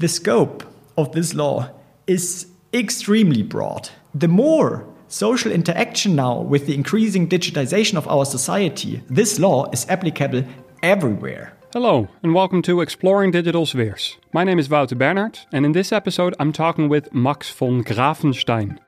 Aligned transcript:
The 0.00 0.06
scope 0.06 0.62
of 0.96 1.10
this 1.10 1.34
law 1.34 1.70
is 2.06 2.46
extremely 2.72 3.42
broad. 3.42 3.90
The 4.14 4.28
more 4.28 4.86
social 5.08 5.50
interaction 5.50 6.14
now 6.14 6.38
with 6.40 6.66
the 6.66 6.74
increasing 6.74 7.28
digitization 7.28 7.96
of 7.96 8.06
our 8.06 8.24
society, 8.24 9.02
this 9.10 9.40
law 9.40 9.68
is 9.72 9.88
applicable 9.88 10.44
everywhere. 10.84 11.52
Hello, 11.72 12.06
and 12.22 12.32
welcome 12.32 12.62
to 12.62 12.80
Exploring 12.80 13.32
Digital 13.32 13.66
Spheres. 13.66 14.16
My 14.32 14.44
name 14.44 14.60
is 14.60 14.70
Wouter 14.70 14.94
Bernhard, 14.94 15.40
and 15.52 15.66
in 15.66 15.72
this 15.72 15.90
episode, 15.90 16.32
I'm 16.38 16.52
talking 16.52 16.88
with 16.88 17.12
Max 17.12 17.50
von 17.50 17.82
Grafenstein. 17.82 18.78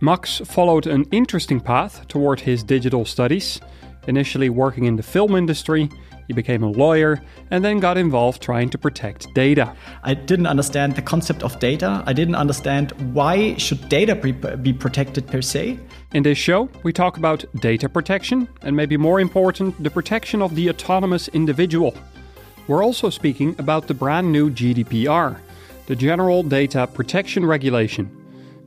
Max 0.00 0.38
followed 0.38 0.88
an 0.88 1.04
interesting 1.12 1.60
path 1.60 2.08
toward 2.08 2.40
his 2.40 2.64
digital 2.64 3.04
studies, 3.04 3.60
initially 4.08 4.50
working 4.50 4.86
in 4.86 4.96
the 4.96 5.04
film 5.04 5.36
industry. 5.36 5.88
He 6.30 6.34
became 6.34 6.62
a 6.62 6.70
lawyer 6.70 7.20
and 7.50 7.64
then 7.64 7.80
got 7.80 7.98
involved 7.98 8.40
trying 8.40 8.70
to 8.70 8.78
protect 8.78 9.34
data. 9.34 9.74
I 10.04 10.14
didn't 10.14 10.46
understand 10.46 10.94
the 10.94 11.02
concept 11.02 11.42
of 11.42 11.58
data. 11.58 12.04
I 12.06 12.12
didn't 12.12 12.36
understand 12.36 12.92
why 13.12 13.56
should 13.56 13.88
data 13.88 14.14
be 14.14 14.72
protected 14.72 15.26
per 15.26 15.42
se. 15.42 15.80
In 16.12 16.22
this 16.22 16.38
show, 16.38 16.68
we 16.84 16.92
talk 16.92 17.16
about 17.16 17.44
data 17.56 17.88
protection 17.88 18.48
and 18.62 18.76
maybe 18.76 18.96
more 18.96 19.18
important, 19.18 19.82
the 19.82 19.90
protection 19.90 20.40
of 20.40 20.54
the 20.54 20.70
autonomous 20.70 21.26
individual. 21.26 21.96
We're 22.68 22.84
also 22.84 23.10
speaking 23.10 23.56
about 23.58 23.88
the 23.88 23.94
brand 23.94 24.30
new 24.30 24.50
GDPR, 24.52 25.40
the 25.86 25.96
General 25.96 26.44
Data 26.44 26.86
Protection 26.86 27.44
Regulation, 27.44 28.08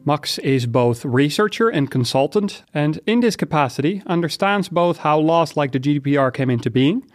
Max 0.06 0.38
is 0.40 0.66
both 0.66 1.06
researcher 1.06 1.70
and 1.70 1.90
consultant, 1.90 2.64
and 2.74 3.00
in 3.08 3.22
this 3.22 3.38
capacity 3.38 4.04
understands 4.06 4.68
both 4.68 4.98
how 4.98 5.18
laws 5.18 5.56
like 5.56 5.72
the 5.72 5.80
GDPR 5.80 6.34
came 6.34 6.50
into 6.50 6.70
being, 6.70 7.10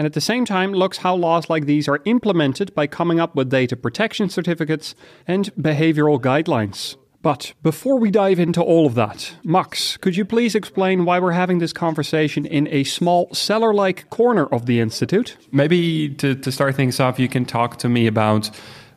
and 0.00 0.06
at 0.06 0.14
the 0.14 0.20
same 0.22 0.46
time 0.46 0.72
looks 0.72 0.96
how 0.96 1.14
laws 1.14 1.50
like 1.50 1.66
these 1.66 1.86
are 1.86 2.00
implemented 2.06 2.74
by 2.74 2.86
coming 2.86 3.20
up 3.20 3.34
with 3.36 3.50
data 3.50 3.76
protection 3.76 4.30
certificates 4.30 4.94
and 5.26 5.54
behavioral 5.56 6.18
guidelines. 6.18 6.96
But 7.20 7.52
before 7.62 7.98
we 7.98 8.10
dive 8.10 8.40
into 8.40 8.62
all 8.62 8.86
of 8.86 8.94
that, 8.94 9.34
Max, 9.44 9.98
could 9.98 10.16
you 10.16 10.24
please 10.24 10.54
explain 10.54 11.04
why 11.04 11.18
we're 11.18 11.32
having 11.32 11.58
this 11.58 11.74
conversation 11.74 12.46
in 12.46 12.66
a 12.68 12.84
small 12.84 13.28
cellar 13.34 13.74
like 13.74 14.08
corner 14.08 14.46
of 14.46 14.64
the 14.64 14.80
Institute? 14.80 15.36
Maybe 15.52 16.08
to, 16.14 16.34
to 16.34 16.50
start 16.50 16.76
things 16.76 16.98
off, 16.98 17.18
you 17.18 17.28
can 17.28 17.44
talk 17.44 17.76
to 17.80 17.90
me 17.90 18.06
about 18.06 18.50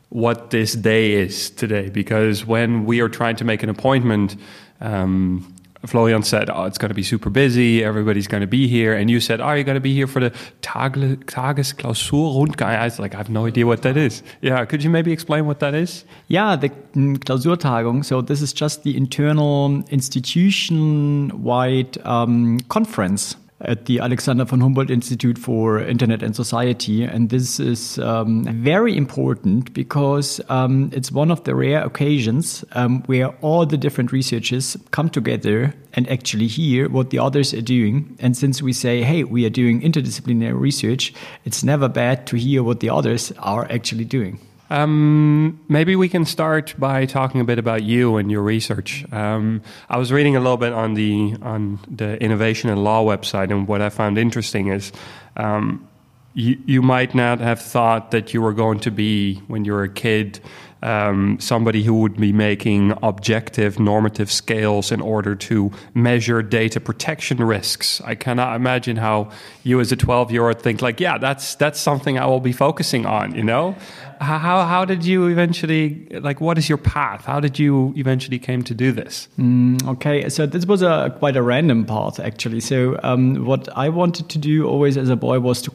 what 0.08 0.52
this 0.52 0.72
day 0.72 1.12
is 1.12 1.50
today. 1.50 1.90
Because 1.90 2.46
when 2.46 2.86
we 2.86 3.00
are 3.00 3.10
trying 3.10 3.36
to 3.36 3.44
make 3.44 3.62
an 3.62 3.68
appointment, 3.68 4.36
um, 4.80 5.53
Florian 5.86 6.22
said, 6.22 6.50
"Oh, 6.50 6.64
it's 6.64 6.78
going 6.78 6.90
to 6.90 6.94
be 6.94 7.02
super 7.02 7.30
busy. 7.30 7.84
Everybody's 7.84 8.26
going 8.26 8.40
to 8.40 8.46
be 8.46 8.66
here." 8.68 8.94
And 8.94 9.10
you 9.10 9.20
said, 9.20 9.40
"Are 9.40 9.52
oh, 9.52 9.56
you 9.56 9.64
going 9.64 9.76
to 9.76 9.80
be 9.80 9.94
here 9.94 10.06
for 10.06 10.20
the 10.20 10.30
Tage, 10.62 11.18
Tagesklausurrundgang?" 11.26 12.62
I 12.62 12.84
was 12.84 12.98
like, 12.98 13.14
"I 13.14 13.18
have 13.18 13.30
no 13.30 13.46
idea 13.46 13.66
what 13.66 13.82
that 13.82 13.96
is." 13.96 14.22
Yeah, 14.40 14.64
could 14.64 14.82
you 14.82 14.90
maybe 14.90 15.12
explain 15.12 15.46
what 15.46 15.60
that 15.60 15.74
is? 15.74 16.04
Yeah, 16.28 16.56
the 16.56 16.68
Klausurtagung. 16.68 18.04
So 18.04 18.20
this 18.20 18.42
is 18.42 18.52
just 18.52 18.82
the 18.82 18.96
internal 18.96 19.84
institution-wide 19.90 22.06
um, 22.06 22.58
conference 22.68 23.36
at 23.60 23.86
the 23.86 24.00
Alexander 24.00 24.44
von 24.44 24.60
Humboldt 24.60 24.90
Institute 24.90 25.38
for 25.38 25.80
Internet 25.80 26.22
and 26.22 26.34
Society. 26.34 27.04
And 27.04 27.30
this 27.30 27.60
is 27.60 27.98
um, 27.98 28.44
very 28.62 28.96
important 28.96 29.72
because 29.72 30.40
um, 30.48 30.90
it's 30.92 31.12
one 31.12 31.30
of 31.30 31.44
the 31.44 31.54
rare 31.54 31.84
occasions 31.84 32.64
um, 32.72 33.02
where 33.04 33.28
all 33.40 33.64
the 33.64 33.76
different 33.76 34.12
researchers 34.12 34.76
come 34.90 35.08
together 35.08 35.72
and 35.94 36.08
actually 36.10 36.48
hear 36.48 36.88
what 36.88 37.10
the 37.10 37.18
others 37.18 37.54
are 37.54 37.62
doing. 37.62 38.16
And 38.18 38.36
since 38.36 38.60
we 38.60 38.72
say, 38.72 39.02
hey, 39.02 39.24
we 39.24 39.46
are 39.46 39.50
doing 39.50 39.80
interdisciplinary 39.80 40.58
research, 40.58 41.14
it's 41.44 41.62
never 41.62 41.88
bad 41.88 42.26
to 42.28 42.36
hear 42.36 42.62
what 42.62 42.80
the 42.80 42.90
others 42.90 43.32
are 43.38 43.70
actually 43.70 44.04
doing. 44.04 44.40
Um, 44.70 45.60
maybe 45.68 45.94
we 45.94 46.08
can 46.08 46.24
start 46.24 46.74
by 46.78 47.06
talking 47.06 47.40
a 47.40 47.44
bit 47.44 47.58
about 47.58 47.82
you 47.82 48.16
and 48.16 48.30
your 48.30 48.42
research. 48.42 49.04
Um, 49.12 49.62
I 49.88 49.98
was 49.98 50.10
reading 50.10 50.36
a 50.36 50.40
little 50.40 50.56
bit 50.56 50.72
on 50.72 50.94
the 50.94 51.36
on 51.42 51.78
the 51.88 52.20
Innovation 52.22 52.70
and 52.70 52.82
Law 52.82 53.04
website, 53.04 53.50
and 53.50 53.68
what 53.68 53.82
I 53.82 53.90
found 53.90 54.16
interesting 54.16 54.68
is 54.68 54.92
um, 55.36 55.86
you 56.32 56.58
you 56.64 56.82
might 56.82 57.14
not 57.14 57.40
have 57.40 57.60
thought 57.60 58.10
that 58.12 58.32
you 58.32 58.40
were 58.40 58.54
going 58.54 58.80
to 58.80 58.90
be 58.90 59.36
when 59.48 59.64
you 59.64 59.72
were 59.72 59.84
a 59.84 59.88
kid 59.88 60.40
um, 60.84 61.38
somebody 61.40 61.82
who 61.82 61.94
would 61.94 62.16
be 62.16 62.32
making 62.32 62.92
objective 63.02 63.80
normative 63.80 64.30
scales 64.30 64.92
in 64.92 65.00
order 65.00 65.34
to 65.34 65.72
measure 65.94 66.42
data 66.42 66.78
protection 66.78 67.38
risks. 67.38 68.02
I 68.04 68.14
cannot 68.14 68.54
imagine 68.54 68.96
how 68.96 69.30
you, 69.62 69.80
as 69.80 69.90
a 69.92 69.96
12 69.96 70.30
year 70.30 70.46
old, 70.46 70.60
think 70.60 70.82
like, 70.82 71.00
yeah, 71.00 71.16
that's 71.18 71.54
that's 71.54 71.80
something 71.80 72.18
I 72.18 72.26
will 72.26 72.40
be 72.40 72.52
focusing 72.52 73.06
on. 73.06 73.34
You 73.34 73.42
know, 73.42 73.74
how 74.20 74.66
how 74.66 74.84
did 74.84 75.04
you 75.04 75.28
eventually 75.28 76.06
like? 76.10 76.40
What 76.40 76.58
is 76.58 76.68
your 76.68 76.78
path? 76.78 77.24
How 77.24 77.40
did 77.40 77.58
you 77.58 77.94
eventually 77.96 78.38
came 78.38 78.62
to 78.64 78.74
do 78.74 78.92
this? 78.92 79.28
Mm, 79.38 79.86
okay, 79.88 80.28
so 80.28 80.46
this 80.46 80.66
was 80.66 80.82
a 80.82 81.14
quite 81.18 81.36
a 81.36 81.42
random 81.42 81.86
path 81.86 82.20
actually. 82.20 82.60
So 82.60 83.00
um, 83.02 83.46
what 83.46 83.68
I 83.76 83.88
wanted 83.88 84.28
to 84.28 84.38
do 84.38 84.66
always 84.66 84.96
as 84.98 85.08
a 85.08 85.16
boy 85.16 85.40
was 85.40 85.62
to 85.62 85.70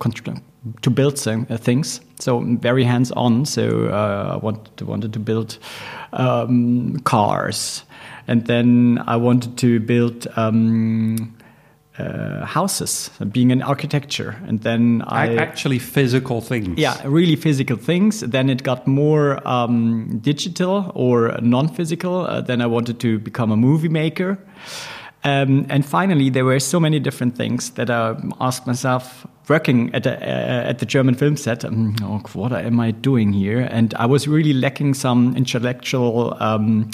to 0.81 0.89
build 0.89 1.27
uh, 1.27 1.57
things. 1.57 2.01
So 2.19 2.39
very 2.39 2.83
hands 2.83 3.11
on. 3.11 3.45
So 3.45 3.87
uh, 3.87 4.33
I 4.33 4.37
wanted 4.37 4.81
wanted 4.81 5.13
to 5.13 5.19
build 5.19 5.57
um, 6.13 6.99
cars, 7.03 7.83
and 8.27 8.45
then 8.45 9.01
I 9.07 9.15
wanted 9.15 9.57
to 9.57 9.79
build. 9.79 10.27
Um, 10.35 11.35
uh, 11.99 12.45
houses, 12.45 13.11
being 13.31 13.51
an 13.51 13.61
architecture, 13.61 14.37
and 14.47 14.61
then 14.61 15.03
I 15.07 15.35
actually 15.35 15.79
physical 15.79 16.39
things. 16.39 16.79
Yeah, 16.79 16.95
really 17.03 17.35
physical 17.35 17.75
things. 17.75 18.21
Then 18.21 18.49
it 18.49 18.63
got 18.63 18.87
more 18.87 19.45
um, 19.45 20.19
digital 20.19 20.93
or 20.95 21.37
non-physical. 21.41 22.25
Uh, 22.25 22.39
then 22.39 22.61
I 22.61 22.67
wanted 22.67 22.99
to 23.01 23.19
become 23.19 23.51
a 23.51 23.57
movie 23.57 23.89
maker, 23.89 24.37
um, 25.23 25.65
and 25.69 25.85
finally, 25.85 26.29
there 26.29 26.45
were 26.45 26.59
so 26.59 26.79
many 26.79 26.99
different 26.99 27.35
things 27.35 27.71
that 27.71 27.89
I 27.89 28.15
asked 28.39 28.65
myself, 28.65 29.27
working 29.49 29.93
at, 29.93 30.05
a, 30.05 30.13
uh, 30.13 30.69
at 30.69 30.79
the 30.79 30.85
German 30.85 31.15
film 31.15 31.35
set, 31.35 31.65
um, 31.65 31.95
oh, 32.01 32.21
what 32.33 32.53
am 32.53 32.79
I 32.79 32.91
doing 32.91 33.33
here? 33.33 33.59
And 33.59 33.93
I 33.95 34.05
was 34.05 34.27
really 34.27 34.53
lacking 34.53 34.93
some 34.93 35.35
intellectual 35.35 36.37
um, 36.39 36.89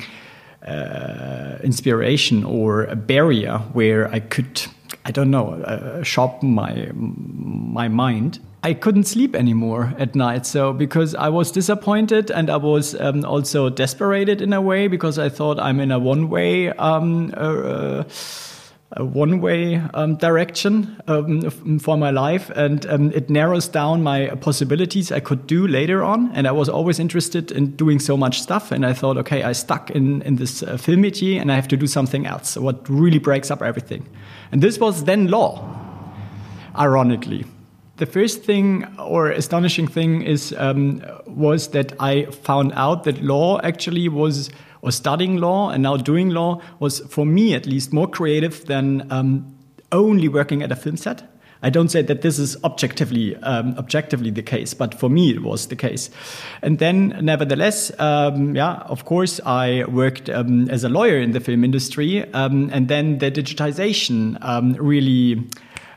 uh, 0.65 1.57
inspiration 1.63 2.43
or 2.43 2.85
a 2.85 2.95
barrier 2.95 3.59
where 3.73 4.07
I 4.11 4.21
could, 4.21 4.65
I 5.05 5.11
don't 5.11 5.29
know, 5.29 5.53
uh, 5.63 6.01
sharpen 6.01 6.55
my 6.55 6.89
my 6.95 7.87
mind. 7.87 8.39
I 8.65 8.73
couldn't 8.73 9.03
sleep 9.03 9.35
anymore 9.35 9.93
at 9.99 10.15
night. 10.15 10.47
So 10.47 10.73
because 10.73 11.13
I 11.13 11.29
was 11.29 11.51
disappointed 11.51 12.31
and 12.31 12.49
I 12.49 12.57
was 12.57 12.99
um, 12.99 13.23
also 13.23 13.69
desperated 13.69 14.41
in 14.41 14.53
a 14.53 14.59
way 14.59 14.87
because 14.87 15.19
I 15.19 15.29
thought 15.29 15.59
I'm 15.59 15.79
in 15.79 15.91
a 15.91 15.99
one 15.99 16.29
way. 16.29 16.71
Um, 16.71 17.31
uh, 17.37 18.05
a 18.97 19.03
one 19.03 19.41
way 19.41 19.81
um, 19.93 20.15
direction 20.15 21.01
um, 21.07 21.49
for 21.79 21.97
my 21.97 22.11
life, 22.11 22.49
and 22.55 22.85
um, 22.85 23.11
it 23.11 23.29
narrows 23.29 23.67
down 23.67 24.01
my 24.03 24.29
possibilities 24.39 25.11
I 25.11 25.19
could 25.19 25.47
do 25.47 25.67
later 25.67 26.01
on. 26.01 26.31
And 26.33 26.47
I 26.47 26.51
was 26.51 26.69
always 26.69 26.99
interested 26.99 27.51
in 27.51 27.75
doing 27.75 27.99
so 27.99 28.15
much 28.15 28.41
stuff, 28.41 28.71
and 28.71 28.85
I 28.85 28.93
thought, 28.93 29.17
okay, 29.17 29.43
I 29.43 29.53
stuck 29.53 29.91
in 29.91 30.21
in 30.21 30.37
this 30.37 30.63
uh, 30.63 30.77
film 30.77 31.03
and 31.03 31.51
I 31.51 31.55
have 31.55 31.67
to 31.67 31.77
do 31.77 31.87
something 31.87 32.25
else. 32.25 32.55
What 32.55 32.87
really 32.87 33.19
breaks 33.19 33.51
up 33.51 33.61
everything, 33.61 34.05
and 34.51 34.61
this 34.61 34.79
was 34.79 35.03
then 35.03 35.27
law, 35.27 35.61
ironically. 36.77 37.45
The 37.97 38.05
first 38.05 38.43
thing 38.43 38.85
or 38.99 39.29
astonishing 39.31 39.87
thing 39.87 40.21
is 40.21 40.53
um, 40.57 41.01
was 41.25 41.69
that 41.69 41.93
I 41.99 42.25
found 42.25 42.73
out 42.73 43.05
that 43.05 43.23
law 43.23 43.61
actually 43.61 44.09
was 44.09 44.49
or 44.81 44.91
studying 44.91 45.37
law 45.37 45.69
and 45.69 45.81
now 45.83 45.95
doing 45.95 46.29
law 46.29 46.61
was 46.79 46.99
for 46.99 47.25
me 47.25 47.53
at 47.53 47.65
least 47.65 47.93
more 47.93 48.07
creative 48.07 48.65
than 48.65 49.09
um, 49.11 49.55
only 49.93 50.27
working 50.27 50.61
at 50.61 50.71
a 50.71 50.75
film 50.75 50.97
set. 50.97 51.23
I 51.63 51.69
don't 51.69 51.87
say 51.87 52.01
that 52.03 52.21
this 52.21 52.37
is 52.37 52.55
objectively 52.63 53.35
um, 53.37 53.75
objectively 53.77 54.29
the 54.29 54.43
case, 54.43 54.73
but 54.73 54.93
for 54.93 55.09
me 55.09 55.31
it 55.31 55.41
was 55.41 55.67
the 55.67 55.75
case. 55.75 56.11
And 56.61 56.77
then, 56.79 57.17
nevertheless, 57.21 57.91
um, 57.97 58.55
yeah, 58.55 58.83
of 58.87 59.05
course, 59.05 59.39
I 59.45 59.85
worked 59.85 60.29
um, 60.29 60.69
as 60.69 60.83
a 60.83 60.89
lawyer 60.89 61.17
in 61.17 61.31
the 61.31 61.39
film 61.39 61.63
industry, 61.63 62.31
um, 62.33 62.69
and 62.71 62.87
then 62.87 63.17
the 63.17 63.31
digitization 63.31 64.37
um, 64.43 64.73
really 64.73 65.47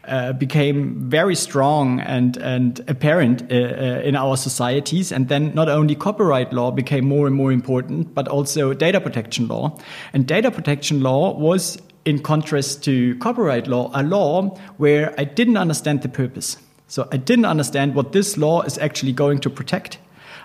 uh, 0.08 0.32
became 0.32 1.10
very 1.10 1.34
strong 1.34 2.00
and 2.00 2.36
and 2.38 2.80
apparent 2.88 3.42
uh, 3.42 3.54
uh, 3.54 4.00
in 4.04 4.16
our 4.16 4.36
societies. 4.36 5.12
And 5.12 5.28
then 5.28 5.52
not 5.54 5.68
only 5.68 5.94
copyright 5.94 6.52
law 6.52 6.70
became 6.70 7.06
more 7.06 7.26
and 7.26 7.36
more 7.36 7.52
important, 7.52 8.14
but 8.14 8.28
also 8.28 8.74
data 8.74 9.00
protection 9.00 9.48
law. 9.48 9.78
And 10.12 10.26
data 10.26 10.50
protection 10.50 11.00
law 11.02 11.38
was, 11.38 11.78
in 12.04 12.18
contrast 12.20 12.84
to 12.84 13.16
copyright 13.18 13.66
law, 13.66 13.90
a 13.94 14.02
law 14.02 14.56
where 14.78 15.14
I 15.18 15.24
didn't 15.24 15.56
understand 15.56 16.02
the 16.02 16.08
purpose. 16.08 16.56
So 16.86 17.06
I 17.12 17.18
didn't 17.18 17.44
understand 17.44 17.94
what 17.94 18.12
this 18.12 18.36
law 18.36 18.62
is 18.62 18.78
actually 18.78 19.12
going 19.12 19.40
to 19.40 19.50
protect. 19.50 19.98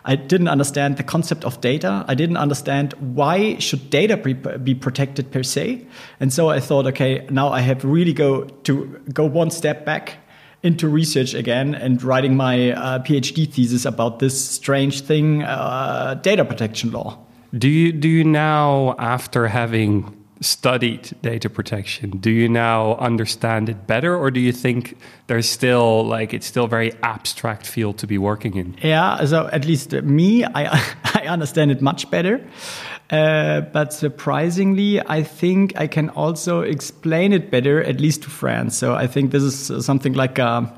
I 0.05 0.15
didn't 0.15 0.50
understand 0.50 0.97
the 0.97 1.03
concept 1.03 1.45
of 1.45 1.61
data. 1.61 2.03
I 2.07 2.15
didn't 2.15 2.38
understand 2.38 2.94
why 3.00 3.57
should 3.59 3.89
data 3.89 4.17
be 4.17 4.75
protected 4.75 5.31
per 5.31 5.44
se. 5.44 5.85
And 6.19 6.33
so 6.33 6.50
I 6.50 6.59
thought, 6.59 6.85
okay, 6.88 7.25
now 7.29 7.50
I 7.50 7.61
have 7.61 7.85
really 7.85 8.13
go 8.13 8.44
to 8.63 8.85
go 9.13 9.25
one 9.25 9.50
step 9.50 9.85
back 9.85 10.17
into 10.61 10.88
research 10.88 11.33
again 11.33 11.75
and 11.75 12.01
writing 12.01 12.35
my 12.35 12.71
uh, 12.71 13.00
PhD 13.00 13.51
thesis 13.51 13.85
about 13.85 14.19
this 14.19 14.50
strange 14.50 15.01
thing, 15.01 15.44
uh, 15.44 16.15
data 16.21 16.45
protection 16.45 16.91
law. 16.91 17.19
Do 17.57 17.69
you 17.69 17.91
do 17.91 18.09
you 18.09 18.23
now, 18.23 18.95
after 18.97 19.47
having 19.47 20.23
studied 20.44 21.12
data 21.22 21.50
protection, 21.50 22.12
do 22.12 22.30
you 22.30 22.48
now 22.50 22.95
understand 22.95 23.69
it 23.69 23.88
better, 23.88 24.16
or 24.16 24.31
do 24.31 24.40
you 24.40 24.51
think 24.51 24.98
there's 25.28 25.50
still 25.50 26.06
like 26.06 26.34
it's 26.34 26.45
still 26.45 26.68
very 26.68 26.94
abstract 27.01 27.66
field 27.66 27.98
to 28.00 28.07
be 28.07 28.18
working 28.18 28.56
in? 28.56 28.75
Yeah, 28.81 29.25
so 29.25 29.48
at 29.51 29.66
least 29.66 29.92
me, 29.92 30.44
I 30.56 30.84
I 31.04 31.28
understand 31.28 31.72
it 31.72 31.81
much 31.81 32.10
better. 32.10 32.42
Uh, 33.10 33.62
but 33.62 33.94
surprisingly, 33.94 35.00
I 35.00 35.24
think 35.24 35.74
I 35.80 35.88
can 35.88 36.10
also 36.10 36.62
explain 36.62 37.34
it 37.34 37.51
better, 37.51 37.84
at 37.84 38.00
least 38.00 38.24
to 38.24 38.30
friends. 38.30 38.78
So 38.78 38.96
I 38.96 39.07
think 39.07 39.31
this 39.31 39.44
is 39.44 39.86
something 39.86 40.13
like 40.13 40.39
a, 40.39 40.74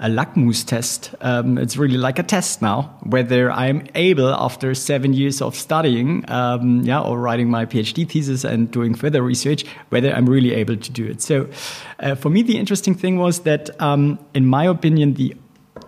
a 0.00 0.08
Lackmus 0.08 0.64
test. 0.64 1.14
Um, 1.20 1.56
it's 1.56 1.76
really 1.76 1.96
like 1.96 2.18
a 2.18 2.22
test 2.22 2.60
now, 2.60 2.96
whether 3.04 3.50
I'm 3.50 3.86
able, 3.94 4.28
after 4.28 4.74
seven 4.74 5.12
years 5.12 5.40
of 5.40 5.54
studying, 5.54 6.28
um, 6.28 6.82
yeah, 6.82 7.00
or 7.00 7.18
writing 7.18 7.48
my 7.48 7.64
PhD 7.64 8.08
thesis 8.08 8.44
and 8.44 8.70
doing 8.70 8.94
further 8.94 9.22
research, 9.22 9.64
whether 9.90 10.12
I'm 10.12 10.28
really 10.28 10.52
able 10.52 10.76
to 10.76 10.90
do 10.90 11.06
it. 11.06 11.22
So 11.22 11.48
uh, 12.00 12.16
for 12.16 12.28
me, 12.30 12.42
the 12.42 12.58
interesting 12.58 12.94
thing 12.94 13.18
was 13.18 13.40
that, 13.40 13.70
um, 13.80 14.18
in 14.34 14.46
my 14.46 14.64
opinion, 14.64 15.14
the 15.14 15.36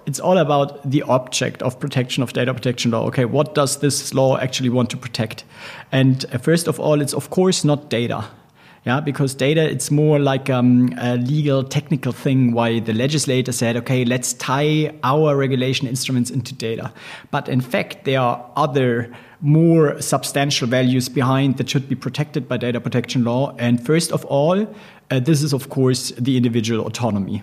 it's 0.05 0.20
all 0.20 0.38
about 0.38 0.88
the 0.88 1.03
object 1.03 1.62
of 1.62 1.81
protection 1.81 2.23
of 2.23 2.32
data 2.32 2.55
protection 2.55 2.93
law. 2.93 3.06
Okay, 3.06 3.25
what 3.25 3.55
does 3.55 3.79
this 3.79 4.14
law 4.14 4.37
actually 4.38 4.69
want 4.69 4.91
to 4.91 4.97
protect? 4.97 5.44
And 5.91 6.25
uh, 6.32 6.38
first 6.38 6.69
of 6.69 6.79
all, 6.79 7.00
it's 7.00 7.12
of 7.12 7.31
course 7.31 7.64
not 7.64 7.91
data. 7.91 8.25
Yeah, 8.86 9.00
because 9.00 9.34
data, 9.34 9.68
it's 9.68 9.90
more 9.90 10.20
like 10.20 10.48
um, 10.48 10.94
a 10.98 11.16
legal 11.16 11.64
technical 11.64 12.12
thing 12.12 12.52
why 12.52 12.78
the 12.78 12.92
legislator 12.92 13.50
said, 13.50 13.76
okay, 13.78 14.04
let's 14.04 14.32
tie 14.34 14.94
our 15.02 15.36
regulation 15.36 15.88
instruments 15.88 16.30
into 16.30 16.54
data. 16.54 16.92
But 17.32 17.48
in 17.48 17.60
fact, 17.60 18.04
there 18.04 18.20
are 18.20 18.48
other 18.54 19.12
more 19.40 20.00
substantial 20.00 20.68
values 20.68 21.08
behind 21.08 21.56
that 21.56 21.68
should 21.68 21.88
be 21.88 21.96
protected 21.96 22.48
by 22.48 22.58
data 22.58 22.80
protection 22.80 23.24
law. 23.24 23.56
And 23.58 23.84
first 23.84 24.12
of 24.12 24.24
all, 24.26 24.72
uh, 25.10 25.18
this 25.18 25.42
is, 25.42 25.52
of 25.52 25.68
course, 25.68 26.10
the 26.10 26.36
individual 26.36 26.86
autonomy. 26.86 27.42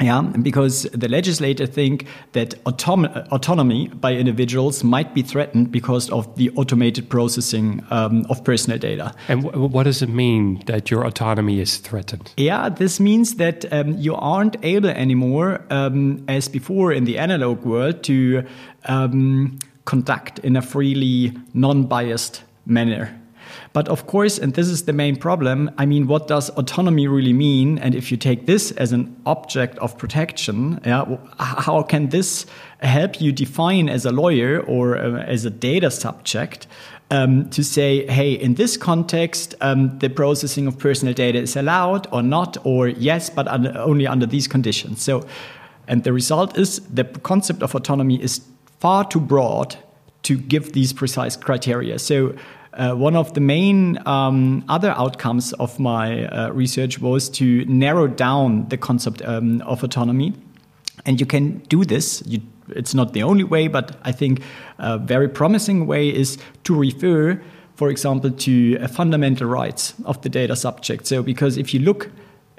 Yeah, 0.00 0.22
because 0.22 0.84
the 0.94 1.08
legislator 1.08 1.66
think 1.66 2.06
that 2.32 2.54
autom- 2.64 3.28
autonomy 3.30 3.88
by 3.88 4.14
individuals 4.14 4.82
might 4.82 5.14
be 5.14 5.22
threatened 5.22 5.70
because 5.70 6.08
of 6.10 6.34
the 6.36 6.50
automated 6.56 7.10
processing 7.10 7.84
um, 7.90 8.24
of 8.30 8.42
personal 8.42 8.78
data. 8.78 9.14
And 9.28 9.42
w- 9.42 9.66
what 9.66 9.82
does 9.84 10.00
it 10.00 10.08
mean 10.08 10.62
that 10.64 10.90
your 10.90 11.04
autonomy 11.04 11.60
is 11.60 11.76
threatened? 11.76 12.32
Yeah, 12.38 12.70
this 12.70 12.98
means 12.98 13.34
that 13.34 13.70
um, 13.72 13.98
you 13.98 14.14
aren't 14.14 14.56
able 14.64 14.88
anymore, 14.88 15.60
um, 15.68 16.24
as 16.28 16.48
before 16.48 16.92
in 16.92 17.04
the 17.04 17.18
analog 17.18 17.64
world, 17.66 18.02
to 18.04 18.44
um, 18.86 19.58
conduct 19.84 20.38
in 20.38 20.56
a 20.56 20.62
freely 20.62 21.36
non-biased 21.52 22.42
manner. 22.64 23.19
But 23.72 23.88
of 23.88 24.06
course, 24.06 24.38
and 24.38 24.54
this 24.54 24.68
is 24.68 24.84
the 24.84 24.92
main 24.92 25.16
problem, 25.16 25.70
I 25.78 25.86
mean, 25.86 26.06
what 26.06 26.28
does 26.28 26.50
autonomy 26.50 27.06
really 27.06 27.32
mean? 27.32 27.78
And 27.78 27.94
if 27.94 28.10
you 28.10 28.16
take 28.16 28.46
this 28.46 28.72
as 28.72 28.92
an 28.92 29.16
object 29.26 29.78
of 29.78 29.96
protection, 29.98 30.80
yeah, 30.84 31.16
how 31.38 31.82
can 31.82 32.08
this 32.08 32.46
help 32.80 33.20
you 33.20 33.32
define 33.32 33.88
as 33.88 34.04
a 34.04 34.10
lawyer 34.10 34.60
or 34.60 34.96
uh, 34.96 35.22
as 35.22 35.44
a 35.44 35.50
data 35.50 35.90
subject 35.90 36.66
um, 37.10 37.50
to 37.50 37.64
say, 37.64 38.06
hey, 38.06 38.32
in 38.32 38.54
this 38.54 38.76
context, 38.76 39.54
um, 39.60 39.98
the 39.98 40.08
processing 40.08 40.66
of 40.66 40.78
personal 40.78 41.12
data 41.12 41.38
is 41.38 41.56
allowed 41.56 42.06
or 42.12 42.22
not, 42.22 42.56
or 42.64 42.88
yes, 42.88 43.28
but 43.28 43.48
only 43.76 44.06
under 44.06 44.26
these 44.26 44.46
conditions. 44.46 45.02
So, 45.02 45.26
and 45.88 46.04
the 46.04 46.12
result 46.12 46.56
is 46.56 46.80
the 46.80 47.04
concept 47.04 47.62
of 47.62 47.74
autonomy 47.74 48.22
is 48.22 48.40
far 48.78 49.04
too 49.04 49.20
broad 49.20 49.76
to 50.22 50.36
give 50.36 50.72
these 50.72 50.92
precise 50.92 51.36
criteria. 51.36 51.98
So, 51.98 52.34
uh, 52.74 52.94
one 52.94 53.16
of 53.16 53.34
the 53.34 53.40
main 53.40 53.98
um, 54.06 54.64
other 54.68 54.90
outcomes 54.90 55.52
of 55.54 55.78
my 55.78 56.26
uh, 56.26 56.50
research 56.50 57.00
was 57.00 57.28
to 57.30 57.64
narrow 57.66 58.06
down 58.06 58.68
the 58.68 58.76
concept 58.76 59.22
um, 59.22 59.60
of 59.62 59.82
autonomy. 59.82 60.32
And 61.04 61.18
you 61.18 61.26
can 61.26 61.58
do 61.68 61.84
this. 61.84 62.22
You, 62.26 62.40
it's 62.68 62.94
not 62.94 63.12
the 63.12 63.22
only 63.22 63.44
way, 63.44 63.68
but 63.68 63.96
I 64.04 64.12
think 64.12 64.42
a 64.78 64.98
very 64.98 65.28
promising 65.28 65.86
way 65.86 66.08
is 66.08 66.38
to 66.64 66.74
refer, 66.74 67.40
for 67.74 67.90
example, 67.90 68.30
to 68.30 68.76
a 68.80 68.88
fundamental 68.88 69.48
rights 69.48 69.94
of 70.04 70.20
the 70.22 70.28
data 70.28 70.54
subject. 70.54 71.06
So, 71.06 71.22
because 71.22 71.56
if 71.56 71.74
you 71.74 71.80
look 71.80 72.10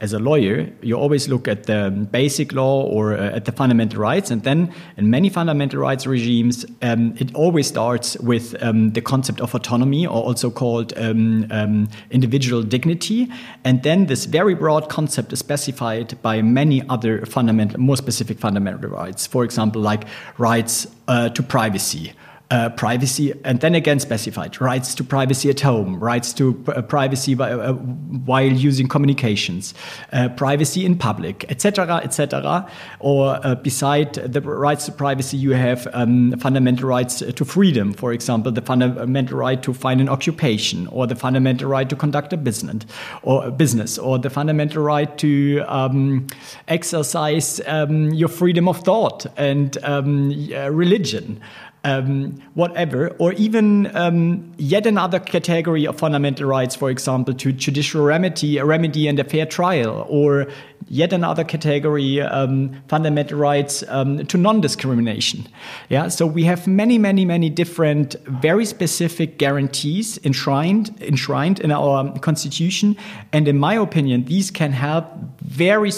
as 0.02 0.14
a 0.14 0.20
lawyer, 0.20 0.68
you 0.82 0.96
always 0.96 1.30
look 1.30 1.48
at 1.48 1.66
the 1.66 1.92
basic 2.12 2.54
law 2.54 2.82
or 2.82 3.14
uh, 3.14 3.36
at 3.36 3.46
the 3.46 3.52
fundamental 3.52 4.00
rights. 4.02 4.32
And 4.32 4.42
then 4.42 4.74
in 4.98 5.12
many 5.12 5.30
fundamental 5.30 5.80
rights 5.80 6.08
regimes, 6.08 6.66
um, 6.82 7.14
it 7.18 7.34
always 7.36 7.68
starts 7.68 8.18
with 8.18 8.56
um, 8.64 8.94
the 8.94 9.02
concept 9.02 9.40
of 9.40 9.54
autonomy, 9.54 10.08
or 10.08 10.24
also 10.24 10.50
called 10.50 10.92
um, 10.98 11.46
um, 11.52 11.88
individual 12.10 12.64
dignity. 12.64 13.32
And 13.64 13.84
then 13.84 14.08
this 14.08 14.26
very 14.26 14.56
broad 14.56 14.90
concept 14.90 15.34
is 15.34 15.40
specified 15.40 16.20
by 16.24 16.42
many 16.42 16.82
other 16.90 17.24
fundamental, 17.28 17.80
more 17.80 17.98
specific 17.98 18.40
fundamental 18.40 18.90
rights. 18.90 19.28
For 19.28 19.44
example, 19.44 19.84
like 19.84 20.06
rights 20.40 20.88
uh, 21.08 21.30
to 21.30 21.44
privacy 21.44 22.14
uh, 22.52 22.70
privacy, 22.70 23.34
and 23.46 23.62
then 23.62 23.74
again 23.76 24.00
specified 24.00 24.60
rights 24.60 24.94
to 24.94 25.04
privacy 25.06 25.50
at 25.50 25.62
home, 25.62 25.98
rights 26.00 26.34
to 26.34 26.62
uh, 26.68 26.82
privacy 26.82 27.34
by, 27.34 27.50
uh, 27.50 27.72
while 27.72 28.52
using 28.52 28.90
communications, 28.90 29.74
uh, 30.12 30.28
privacy 30.30 30.86
in 30.86 30.98
public, 30.98 31.50
etc., 31.50 32.02
etc. 32.04 32.70
Or 33.00 33.40
uh, 33.44 33.56
beside 33.56 34.16
the 34.16 34.42
rights 34.42 34.86
to 34.88 34.92
privacy, 34.92 35.38
you 35.38 35.54
have 35.54 35.88
um, 35.94 36.38
fundamental 36.40 36.90
rights 36.90 37.20
to 37.20 37.46
freedom, 37.46 37.94
for 37.94 38.12
example, 38.12 38.52
the 38.52 38.62
fundamental 38.62 39.38
right 39.38 39.64
to 39.64 39.74
find 39.74 40.02
an 40.02 40.10
occupation, 40.10 40.88
or 40.88 41.08
the 41.08 41.16
fundamental 41.16 41.70
right 41.70 41.90
to 41.90 41.96
conduct 41.96 42.34
a 42.34 42.38
business, 42.38 42.84
or 43.24 43.46
a 43.46 43.52
business, 43.52 43.98
or 43.98 44.20
the 44.20 44.30
fundamental 44.30 44.84
right 44.84 45.18
to 45.20 45.64
um, 45.68 46.28
exercise 46.68 47.62
um, 47.66 48.12
your 48.12 48.30
freedom 48.30 48.68
of 48.68 48.78
thought 48.80 49.26
and 49.38 49.78
um, 49.84 50.32
religion 50.70 51.42
um, 51.84 52.42
whatever, 52.54 53.10
or 53.18 53.34
even 53.34 53.96
um, 53.96 54.52
yet 54.58 54.86
another 54.86 55.20
category 55.20 55.88
of 55.88 55.98
fundamental 55.98 56.48
rights, 56.48 56.76
for 56.76 56.90
example, 56.90 57.34
to 57.34 57.52
judicial 57.52 58.04
remedy, 58.04 58.58
a 58.58 58.66
remedy 58.66 59.08
and 59.08 59.20
a 59.20 59.24
fair 59.24 59.46
trial, 59.46 60.06
or 60.10 60.48
yet 60.88 61.12
another 61.14 61.44
category, 61.44 62.22
um, 62.22 62.72
fundamental 62.88 63.40
rights 63.40 63.84
um, 63.88 64.26
to 64.28 64.38
non-discrimination. 64.38 65.48
Yeah, 65.90 66.10
so 66.10 66.28
we 66.28 66.44
have 66.44 66.68
many, 66.68 66.98
many, 66.98 67.26
many 67.26 67.50
different, 67.50 68.16
very 68.28 68.66
specific 68.66 69.38
guarantees 69.38 70.20
enshrined 70.24 70.96
enshrined 71.02 71.60
in 71.62 71.72
our 71.72 72.18
constitution, 72.20 72.96
and 73.34 73.48
in 73.48 73.58
my 73.58 73.76
opinion, 73.76 74.26
these 74.26 74.52
can 74.52 74.72
help 74.72 75.06
very 75.42 75.92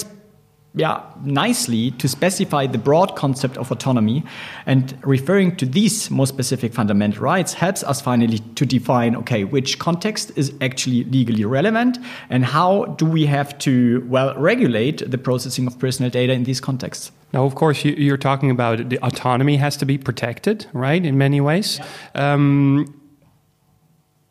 yeah, 0.75 1.03
nicely 1.23 1.91
to 1.91 2.07
specify 2.07 2.65
the 2.65 2.79
broad 2.79 3.15
concept 3.15 3.57
of 3.57 3.71
autonomy. 3.71 4.23
And 4.65 4.97
referring 5.03 5.55
to 5.57 5.67
these 5.67 6.09
more 6.09 6.25
specific 6.25 6.73
fundamental 6.73 7.21
rights 7.21 7.53
helps 7.53 7.83
us 7.83 8.01
finally 8.01 8.39
to 8.39 8.65
define 8.65 9.15
okay, 9.17 9.43
which 9.43 9.77
context 9.77 10.31
is 10.35 10.51
actually 10.61 11.03
legally 11.03 11.45
relevant 11.45 11.99
and 12.29 12.43
how 12.43 12.85
do 12.85 13.05
we 13.05 13.27
have 13.27 13.57
to, 13.59 14.03
well, 14.09 14.35
regulate 14.35 15.09
the 15.09 15.17
processing 15.17 15.67
of 15.67 15.77
personal 15.77 16.09
data 16.09 16.33
in 16.33 16.43
these 16.43 16.59
contexts. 16.59 17.11
Now, 17.33 17.45
of 17.45 17.53
course, 17.53 17.85
you, 17.85 18.13
are 18.13 18.17
talking 18.17 18.49
about 18.49 18.89
the 18.89 18.99
autonomy 19.05 19.57
has 19.57 19.77
to 19.77 19.85
be 19.85 19.97
protected, 19.97 20.65
right, 20.73 21.03
in 21.03 21.17
many 21.17 21.41
ways. 21.41 21.79
Yeah. 22.15 22.33
Um, 22.33 22.99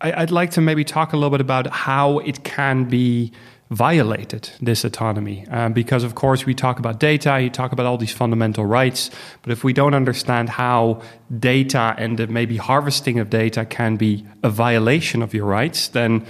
I, 0.01 0.23
I'd 0.23 0.31
like 0.33 0.51
to 0.53 0.61
maybe 0.61 0.85
talk 0.85 1.13
a 1.13 1.17
little 1.17 1.31
bit 1.31 1.41
about 1.41 1.69
how 1.69 2.19
it 2.21 2.43
can 2.43 2.85
be 2.85 3.33
violated 3.73 4.51
this 4.61 4.85
autonomy. 4.85 5.47
Um, 5.49 5.73
because, 5.73 6.05
of 6.05 6.15
course, 6.15 6.45
we 6.45 6.55
talk 6.55 6.79
about 6.79 7.01
data, 7.01 7.41
you 7.41 7.49
talk 7.49 7.73
about 7.73 7.87
all 7.87 7.97
these 7.97 8.13
fundamental 8.13 8.67
rights, 8.67 9.11
but 9.41 9.51
if 9.51 9.65
we 9.65 9.73
don't 9.73 9.95
understand 9.95 10.51
how 10.51 11.01
data 11.39 11.95
and 11.97 12.19
the 12.19 12.27
maybe 12.27 12.59
harvesting 12.59 13.19
of 13.19 13.31
data 13.31 13.65
can 13.65 13.97
be 13.97 14.27
a 14.43 14.51
violation 14.51 15.23
of 15.23 15.33
your 15.33 15.47
rights, 15.47 15.89
then 15.89 16.27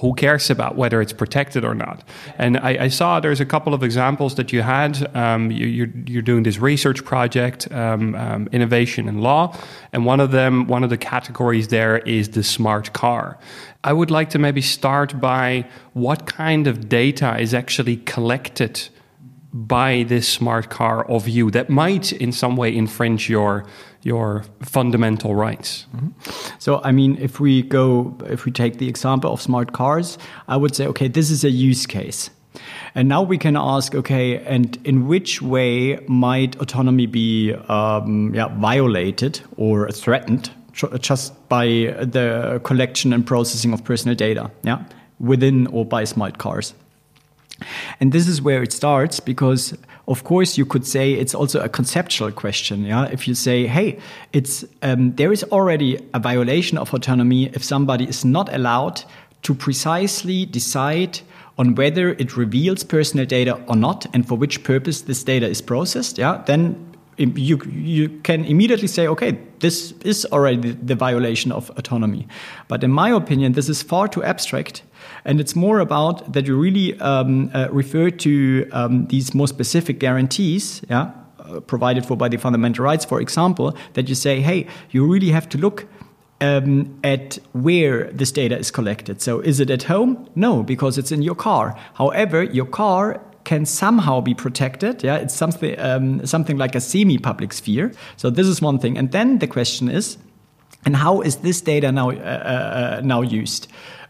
who 0.00 0.14
cares 0.14 0.50
about 0.50 0.76
whether 0.76 1.00
it's 1.00 1.12
protected 1.12 1.64
or 1.64 1.74
not? 1.74 2.02
And 2.38 2.58
I, 2.58 2.84
I 2.84 2.88
saw 2.88 3.20
there's 3.20 3.40
a 3.40 3.46
couple 3.46 3.74
of 3.74 3.82
examples 3.82 4.34
that 4.36 4.52
you 4.52 4.62
had. 4.62 5.14
Um, 5.16 5.50
you, 5.50 5.84
are 6.18 6.22
doing 6.22 6.42
this 6.42 6.58
research 6.58 7.04
project, 7.04 7.70
um, 7.72 8.14
um, 8.14 8.48
innovation 8.52 9.08
and 9.08 9.22
law, 9.22 9.56
and 9.92 10.06
one 10.06 10.20
of 10.20 10.30
them, 10.30 10.66
one 10.66 10.84
of 10.84 10.90
the 10.90 10.98
categories 10.98 11.68
there 11.68 11.98
is 11.98 12.30
the 12.30 12.42
smart 12.42 12.92
car. 12.92 13.38
I 13.82 13.92
would 13.92 14.10
like 14.10 14.30
to 14.30 14.38
maybe 14.38 14.62
start 14.62 15.20
by 15.20 15.66
what 15.92 16.26
kind 16.26 16.66
of 16.66 16.88
data 16.88 17.38
is 17.38 17.52
actually 17.52 17.98
collected 17.98 18.88
by 19.54 20.04
this 20.08 20.26
smart 20.26 20.68
car 20.68 21.08
of 21.08 21.28
you 21.28 21.48
that 21.52 21.70
might 21.70 22.12
in 22.12 22.32
some 22.32 22.56
way 22.56 22.74
infringe 22.74 23.30
your 23.30 23.64
your 24.02 24.44
fundamental 24.60 25.34
rights. 25.34 25.86
Mm 25.92 26.00
-hmm. 26.00 26.10
So, 26.58 26.80
I 26.84 26.92
mean, 26.92 27.16
if 27.18 27.40
we 27.40 27.62
go, 27.68 28.14
if 28.30 28.44
we 28.44 28.52
take 28.52 28.76
the 28.76 28.88
example 28.88 29.30
of 29.30 29.40
smart 29.40 29.70
cars, 29.70 30.18
I 30.48 30.56
would 30.56 30.74
say, 30.74 30.86
okay, 30.86 31.10
this 31.10 31.30
is 31.30 31.44
a 31.44 31.48
use 31.70 31.86
case. 31.86 32.30
And 32.94 33.08
now 33.08 33.28
we 33.28 33.38
can 33.38 33.56
ask, 33.56 33.94
okay, 33.94 34.40
and 34.46 34.78
in 34.82 35.06
which 35.08 35.42
way 35.42 35.98
might 36.06 36.60
autonomy 36.60 37.06
be 37.06 37.54
um, 37.68 38.34
yeah, 38.34 38.60
violated 38.60 39.40
or 39.56 39.92
threatened 39.92 40.50
just 41.00 41.32
by 41.48 41.94
the 42.12 42.60
collection 42.62 43.12
and 43.12 43.24
processing 43.24 43.72
of 43.74 43.82
personal 43.82 44.16
data, 44.16 44.50
yeah, 44.62 44.78
within 45.18 45.66
or 45.72 45.84
by 45.86 46.06
smart 46.06 46.38
cars? 46.38 46.74
And 48.00 48.12
this 48.12 48.28
is 48.28 48.42
where 48.42 48.62
it 48.62 48.72
starts 48.72 49.20
because, 49.20 49.76
of 50.08 50.24
course, 50.24 50.58
you 50.58 50.66
could 50.66 50.86
say 50.86 51.12
it's 51.12 51.34
also 51.34 51.60
a 51.60 51.68
conceptual 51.68 52.32
question. 52.32 52.84
Yeah, 52.84 53.06
if 53.06 53.28
you 53.28 53.34
say, 53.34 53.66
"Hey, 53.66 53.98
it's 54.32 54.64
um, 54.82 55.14
there 55.16 55.32
is 55.32 55.44
already 55.44 55.98
a 56.12 56.18
violation 56.18 56.78
of 56.78 56.92
autonomy 56.92 57.46
if 57.54 57.62
somebody 57.62 58.04
is 58.04 58.24
not 58.24 58.52
allowed 58.52 59.04
to 59.42 59.54
precisely 59.54 60.46
decide 60.46 61.20
on 61.56 61.74
whether 61.74 62.10
it 62.10 62.36
reveals 62.36 62.82
personal 62.82 63.26
data 63.26 63.60
or 63.68 63.76
not, 63.76 64.06
and 64.12 64.26
for 64.26 64.36
which 64.36 64.64
purpose 64.64 65.02
this 65.02 65.22
data 65.22 65.48
is 65.48 65.62
processed." 65.62 66.18
Yeah, 66.18 66.42
then 66.46 66.93
you 67.16 67.60
you 67.70 68.08
can 68.22 68.44
immediately 68.44 68.88
say, 68.88 69.06
okay, 69.08 69.38
this 69.60 69.92
is 70.04 70.26
already 70.32 70.72
the 70.72 70.94
violation 70.94 71.52
of 71.52 71.70
autonomy. 71.76 72.26
But 72.68 72.84
in 72.84 72.90
my 72.90 73.10
opinion, 73.10 73.52
this 73.52 73.68
is 73.68 73.82
far 73.82 74.08
too 74.08 74.22
abstract 74.22 74.82
and 75.24 75.40
it's 75.40 75.56
more 75.56 75.80
about 75.80 76.32
that 76.32 76.46
you 76.46 76.58
really 76.58 76.98
um, 77.00 77.50
uh, 77.54 77.68
refer 77.70 78.10
to 78.10 78.68
um, 78.72 79.06
these 79.06 79.34
more 79.34 79.48
specific 79.48 79.98
guarantees, 79.98 80.82
yeah, 80.90 81.12
uh, 81.38 81.60
provided 81.60 82.04
for 82.04 82.16
by 82.16 82.28
the 82.28 82.36
fundamental 82.36 82.84
rights, 82.84 83.04
for 83.04 83.20
example, 83.20 83.76
that 83.94 84.08
you 84.08 84.14
say, 84.14 84.40
hey, 84.40 84.66
you 84.90 85.10
really 85.10 85.30
have 85.30 85.48
to 85.50 85.58
look 85.58 85.86
um, 86.40 86.98
at 87.02 87.38
where 87.52 88.10
this 88.12 88.32
data 88.32 88.58
is 88.58 88.70
collected. 88.70 89.22
So 89.22 89.40
is 89.40 89.60
it 89.60 89.70
at 89.70 89.84
home? 89.84 90.28
No, 90.34 90.62
because 90.62 90.98
it's 90.98 91.12
in 91.12 91.22
your 91.22 91.34
car. 91.34 91.78
However, 91.94 92.42
your 92.42 92.66
car 92.66 93.20
can 93.44 93.66
somehow 93.66 94.20
be 94.20 94.34
protected. 94.34 95.04
Yeah, 95.04 95.16
it's 95.16 95.34
something 95.34 95.78
um, 95.78 96.26
something 96.26 96.56
like 96.56 96.74
a 96.74 96.80
semi-public 96.80 97.52
sphere. 97.52 97.92
So 98.16 98.30
this 98.30 98.46
is 98.46 98.62
one 98.62 98.78
thing. 98.78 98.98
And 98.98 99.12
then 99.12 99.38
the 99.38 99.46
question 99.46 99.88
is, 99.88 100.18
and 100.84 100.96
how 100.96 101.20
is 101.20 101.36
this 101.36 101.60
data 101.60 101.92
now 101.92 102.10
uh, 102.10 102.14
uh, 102.14 103.00
now 103.04 103.22
used? 103.22 103.68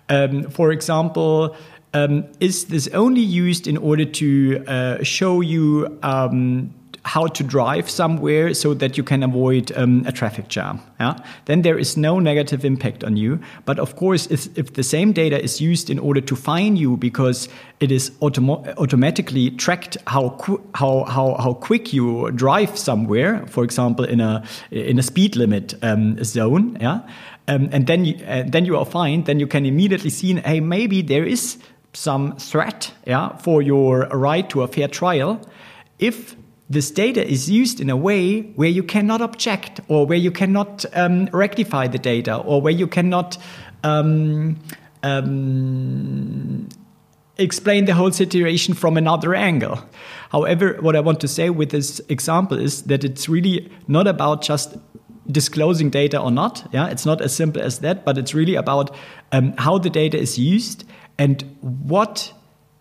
Um, 0.08 0.50
for 0.50 0.70
example, 0.70 1.56
um, 1.94 2.24
is 2.40 2.66
this 2.66 2.88
only 2.88 3.20
used 3.20 3.66
in 3.66 3.76
order 3.76 4.04
to 4.04 4.64
uh, 4.66 5.02
show 5.02 5.40
you 5.40 5.98
um, 6.02 6.74
how 7.14 7.28
to 7.28 7.44
drive 7.44 7.88
somewhere 7.88 8.52
so 8.52 8.74
that 8.74 8.96
you 8.96 9.04
can 9.04 9.22
avoid 9.22 9.70
um, 9.76 10.04
a 10.04 10.10
traffic 10.10 10.48
jam. 10.48 10.80
Yeah? 10.98 11.14
Then 11.44 11.62
there 11.62 11.78
is 11.78 11.96
no 11.96 12.18
negative 12.18 12.64
impact 12.64 13.04
on 13.04 13.16
you. 13.16 13.38
But 13.64 13.78
of 13.78 13.94
course, 13.94 14.26
if, 14.32 14.48
if 14.58 14.72
the 14.72 14.82
same 14.82 15.12
data 15.12 15.40
is 15.40 15.60
used 15.60 15.90
in 15.90 16.00
order 16.00 16.20
to 16.22 16.34
fine 16.34 16.74
you 16.74 16.96
because 16.96 17.48
it 17.78 17.92
is 17.92 18.10
autom 18.20 18.48
automatically 18.78 19.52
tracked 19.52 19.96
how, 20.08 20.36
how, 20.74 21.04
how, 21.04 21.36
how 21.38 21.54
quick 21.54 21.92
you 21.92 22.32
drive 22.32 22.76
somewhere, 22.76 23.46
for 23.46 23.62
example, 23.62 24.04
in 24.04 24.20
a, 24.20 24.42
in 24.72 24.98
a 24.98 25.02
speed 25.02 25.36
limit 25.36 25.74
um, 25.82 26.18
zone, 26.24 26.76
yeah? 26.80 26.98
Um, 27.46 27.68
and 27.70 27.86
then 27.86 28.06
you, 28.06 28.14
uh, 28.26 28.42
then 28.44 28.64
you 28.64 28.76
are 28.76 28.86
fined, 28.86 29.26
Then 29.26 29.38
you 29.38 29.46
can 29.46 29.66
immediately 29.66 30.10
see, 30.10 30.34
hey, 30.34 30.58
maybe 30.58 31.00
there 31.00 31.24
is 31.24 31.58
some 31.92 32.36
threat, 32.38 32.92
yeah, 33.06 33.36
for 33.36 33.62
your 33.62 34.08
right 34.08 34.50
to 34.50 34.62
a 34.62 34.66
fair 34.66 34.88
trial. 34.88 35.40
If 36.00 36.34
this 36.70 36.90
data 36.90 37.26
is 37.26 37.50
used 37.50 37.80
in 37.80 37.90
a 37.90 37.96
way 37.96 38.42
where 38.56 38.68
you 38.68 38.82
cannot 38.82 39.20
object, 39.20 39.80
or 39.88 40.06
where 40.06 40.18
you 40.18 40.30
cannot 40.30 40.84
um, 40.94 41.26
rectify 41.26 41.86
the 41.86 41.98
data, 41.98 42.36
or 42.36 42.60
where 42.62 42.72
you 42.72 42.86
cannot 42.86 43.38
um, 43.82 44.58
um 45.02 46.68
explain 47.36 47.84
the 47.84 47.94
whole 47.94 48.12
situation 48.12 48.74
from 48.74 48.96
another 48.96 49.34
angle. 49.34 49.78
However, 50.30 50.76
what 50.80 50.96
I 50.96 51.00
want 51.00 51.20
to 51.20 51.28
say 51.28 51.50
with 51.50 51.70
this 51.70 52.00
example 52.08 52.58
is 52.58 52.82
that 52.84 53.04
it's 53.04 53.28
really 53.28 53.70
not 53.88 54.06
about 54.06 54.42
just 54.42 54.76
disclosing 55.30 55.90
data 55.90 56.20
or 56.20 56.30
not. 56.30 56.68
Yeah, 56.72 56.88
it's 56.88 57.04
not 57.04 57.20
as 57.20 57.34
simple 57.34 57.60
as 57.60 57.80
that, 57.80 58.04
but 58.04 58.18
it's 58.18 58.34
really 58.34 58.54
about 58.54 58.94
um, 59.32 59.54
how 59.58 59.78
the 59.78 59.90
data 59.90 60.18
is 60.18 60.38
used 60.38 60.84
and 61.18 61.42
what 61.60 62.32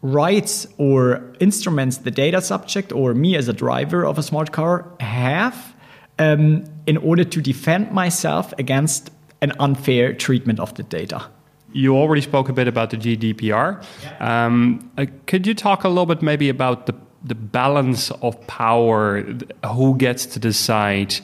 rights 0.03 0.67
or 0.77 1.23
instruments 1.39 1.99
the 1.99 2.11
data 2.11 2.41
subject 2.41 2.91
or 2.91 3.13
me 3.13 3.35
as 3.35 3.47
a 3.47 3.53
driver 3.53 4.05
of 4.05 4.17
a 4.17 4.23
smart 4.23 4.51
car 4.51 4.85
have 4.99 5.73
um, 6.19 6.65
in 6.85 6.97
order 6.97 7.23
to 7.23 7.41
defend 7.41 7.89
myself 7.91 8.53
against 8.59 9.09
an 9.41 9.53
unfair 9.59 10.13
treatment 10.13 10.59
of 10.59 10.73
the 10.75 10.83
data. 10.83 11.25
You 11.71 11.95
already 11.95 12.21
spoke 12.21 12.49
a 12.49 12.53
bit 12.53 12.67
about 12.67 12.91
the 12.91 12.97
GDPR. 12.97 13.83
Yeah. 14.03 14.45
Um, 14.45 14.91
uh, 14.97 15.05
could 15.25 15.47
you 15.47 15.55
talk 15.55 15.85
a 15.85 15.89
little 15.89 16.05
bit 16.05 16.21
maybe 16.21 16.49
about 16.49 16.85
the 16.85 16.93
the 17.25 17.35
balance 17.35 18.11
of 18.21 18.35
power? 18.47 19.23
Who 19.65 19.97
gets 19.97 20.25
to 20.27 20.39
decide? 20.39 21.15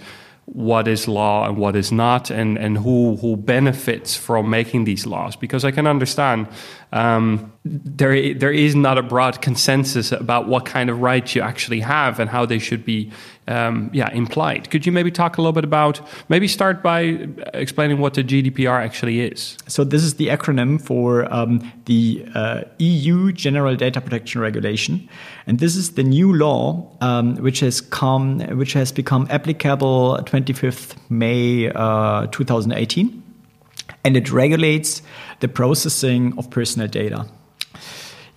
what 0.54 0.88
is 0.88 1.08
law 1.08 1.48
and 1.48 1.58
what 1.58 1.76
is 1.76 1.92
not, 1.92 2.32
and, 2.32 2.58
and 2.58 2.78
who, 2.78 3.18
who 3.18 3.38
benefits 3.38 4.16
from 4.16 4.50
making 4.50 4.86
these 4.86 5.06
laws. 5.06 5.36
Because 5.36 5.64
I 5.64 5.72
can 5.72 5.86
understand 5.86 6.48
um, 6.92 7.52
there, 7.66 8.34
there 8.34 8.54
is 8.54 8.74
not 8.74 8.98
a 8.98 9.04
broad 9.04 9.42
consensus 9.42 10.14
about 10.14 10.48
what 10.48 10.66
kind 10.66 10.90
of 10.90 11.02
rights 11.02 11.36
you 11.36 11.42
actually 11.42 11.82
have 11.82 12.20
and 12.20 12.30
how 12.30 12.46
they 12.46 12.58
should 12.58 12.86
be 12.86 13.12
um, 13.50 13.90
yeah, 13.92 14.10
implied. 14.12 14.70
Could 14.70 14.86
you 14.86 14.92
maybe 14.92 15.12
talk 15.12 15.38
a 15.38 15.42
little 15.42 15.54
bit 15.54 15.66
about, 15.66 16.00
maybe 16.30 16.48
start 16.48 16.82
by 16.82 17.28
explaining 17.54 17.98
what 17.98 18.14
the 18.14 18.24
GDPR 18.24 18.80
actually 18.80 19.22
is? 19.22 19.58
So, 19.68 19.84
this 19.84 20.04
is 20.04 20.16
the 20.16 20.28
acronym 20.28 20.80
for 20.80 21.32
um, 21.34 21.70
the 21.86 22.26
uh, 22.34 22.62
EU 22.78 23.32
General 23.34 23.76
Data 23.76 24.00
Protection 24.00 24.40
Regulation. 24.40 25.10
And 25.46 25.60
this 25.60 25.76
is 25.76 25.94
the 25.94 26.04
new 26.04 26.32
law 26.32 26.90
um, 27.02 27.36
which, 27.38 27.60
has 27.60 27.82
come, 27.82 28.40
which 28.58 28.74
has 28.74 28.92
become 28.92 29.28
applicable 29.30 30.20
25th 30.24 30.96
May 31.10 31.72
uh, 31.72 32.28
2018. 32.28 33.24
And 34.06 34.16
it 34.16 34.32
regulates 34.32 35.02
the 35.42 35.48
processing 35.48 36.38
of 36.38 36.50
personal 36.50 36.88
data. 36.88 37.28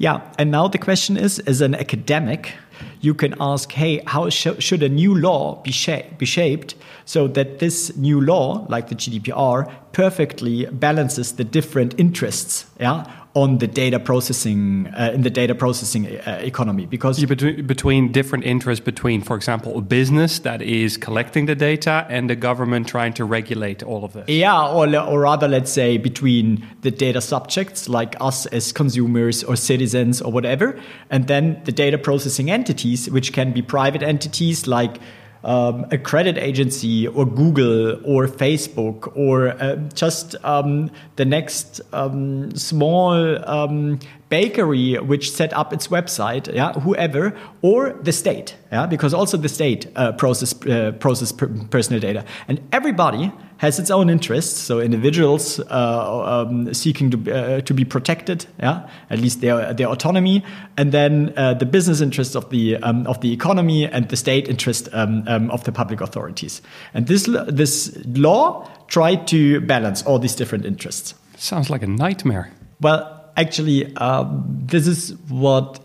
Yeah, 0.02 0.21
and 0.37 0.50
now 0.50 0.66
the 0.66 0.78
question 0.78 1.16
is 1.16 1.38
as 1.38 1.61
an 1.61 1.76
academic, 1.76 2.54
you 3.02 3.14
can 3.14 3.35
ask, 3.40 3.71
hey, 3.73 4.00
how 4.06 4.30
sh 4.30 4.49
should 4.59 4.82
a 4.82 4.88
new 4.88 5.14
law 5.14 5.56
be, 5.62 5.73
be 6.18 6.25
shaped 6.25 6.75
so 7.04 7.28
that 7.28 7.59
this 7.59 7.94
new 7.97 8.21
law, 8.21 8.64
like 8.68 8.88
the 8.88 8.94
GDPR, 8.94 9.71
perfectly 9.92 10.66
balances 10.66 11.32
the 11.32 11.44
different 11.44 11.99
interests 11.99 12.66
yeah, 12.80 13.04
on 13.35 13.59
the 13.59 13.66
data 13.66 13.99
processing 13.99 14.87
uh, 14.88 15.11
in 15.14 15.23
the 15.23 15.30
data 15.30 15.54
processing 15.54 16.06
uh, 16.06 16.38
economy? 16.42 16.87
Because 16.87 17.18
yeah, 17.18 17.26
between, 17.26 17.66
between 17.66 18.12
different 18.12 18.44
interests 18.44 18.85
between 18.85 19.23
for 19.23 19.37
example 19.37 19.78
a 19.78 19.80
business 19.80 20.38
that 20.40 20.62
is 20.62 20.97
collecting 20.97 21.47
the 21.47 21.54
data 21.54 22.06
and 22.09 22.28
the 22.28 22.37
government 22.37 22.88
trying 22.88 23.12
to 23.14 23.25
regulate 23.25 23.82
all 23.82 24.04
of 24.04 24.12
this. 24.12 24.28
Yeah 24.28 24.68
or, 24.68 24.94
or 24.97 25.21
rather 25.21 25.49
let's 25.49 25.73
say 25.73 25.99
between 25.99 26.66
the 26.82 26.90
data 26.90 27.21
subjects 27.21 27.88
like 27.88 28.14
us 28.21 28.47
as 28.47 28.73
consumers 28.73 29.42
or 29.44 29.56
citizens 29.56 30.21
or 30.21 30.30
whatever 30.30 30.78
and 31.11 31.26
then 31.26 31.61
the 31.64 31.73
data 31.73 31.99
processing 31.99 32.50
entities 32.92 33.11
which 33.11 33.32
can 33.32 33.52
be 33.52 33.62
private 33.62 34.02
entities 34.02 34.66
like 34.66 34.99
um, 35.44 35.87
a 35.90 35.99
credit 35.99 36.38
agency 36.38 37.08
or 37.08 37.26
Google 37.26 37.99
or 38.04 38.28
Facebook 38.28 39.11
or 39.16 39.49
uh, 39.49 39.76
just 39.94 40.37
um, 40.44 40.90
the 41.16 41.25
next 41.25 41.80
um, 41.92 42.54
small 42.54 43.38
um, 43.49 43.99
bakery 44.33 44.99
which 44.99 45.31
set 45.31 45.53
up 45.53 45.73
its 45.73 45.89
website, 45.89 46.53
yeah, 46.55 46.73
whoever, 46.81 47.35
or 47.61 47.93
the 48.03 48.12
state, 48.12 48.57
yeah, 48.73 48.87
because 48.87 49.12
also 49.12 49.37
the 49.37 49.49
state 49.49 49.87
uh, 49.95 50.12
process 50.12 50.55
uh, 50.67 50.93
process 50.99 51.33
per 51.33 51.49
personal 51.71 52.01
data, 52.01 52.25
and 52.49 52.59
everybody 52.73 53.31
has 53.59 53.79
its 53.79 53.91
own 53.91 54.09
interests. 54.11 54.59
So 54.59 54.81
individuals 54.81 55.61
uh, 55.61 56.45
um, 56.47 56.73
seeking 56.73 57.11
to 57.11 57.19
uh, 57.19 57.61
to 57.61 57.75
be 57.75 57.85
protected, 57.85 58.47
yeah, 58.59 58.89
at 59.11 59.19
least 59.19 59.41
their 59.41 59.75
their 59.75 59.89
autonomy, 59.89 60.43
and 60.77 60.93
then 60.93 61.33
uh, 61.37 61.55
the 61.59 61.67
business 61.67 62.01
interests 62.01 62.35
of 62.35 62.49
the 62.49 62.77
um, 62.83 63.07
of 63.07 63.21
the 63.21 63.33
economy 63.33 63.87
and 63.87 64.09
the 64.09 64.17
state 64.17 64.49
interest 64.49 64.89
um, 64.93 65.25
um 65.27 65.51
of 65.51 65.62
the 65.65 65.73
public 65.73 66.01
authorities. 66.01 66.62
And 66.95 67.07
this 67.07 67.29
this 67.49 67.99
law 68.07 68.67
tried 68.87 69.27
to 69.27 69.61
balance 69.61 70.07
all 70.07 70.19
these 70.19 70.37
different 70.37 70.65
interests. 70.65 71.15
Sounds 71.37 71.69
like 71.69 71.85
a 71.85 71.89
nightmare. 71.89 72.51
Well, 72.81 73.22
actually, 73.37 73.95
um, 73.97 74.45
this 74.67 74.87
is 74.87 75.15
what 75.29 75.81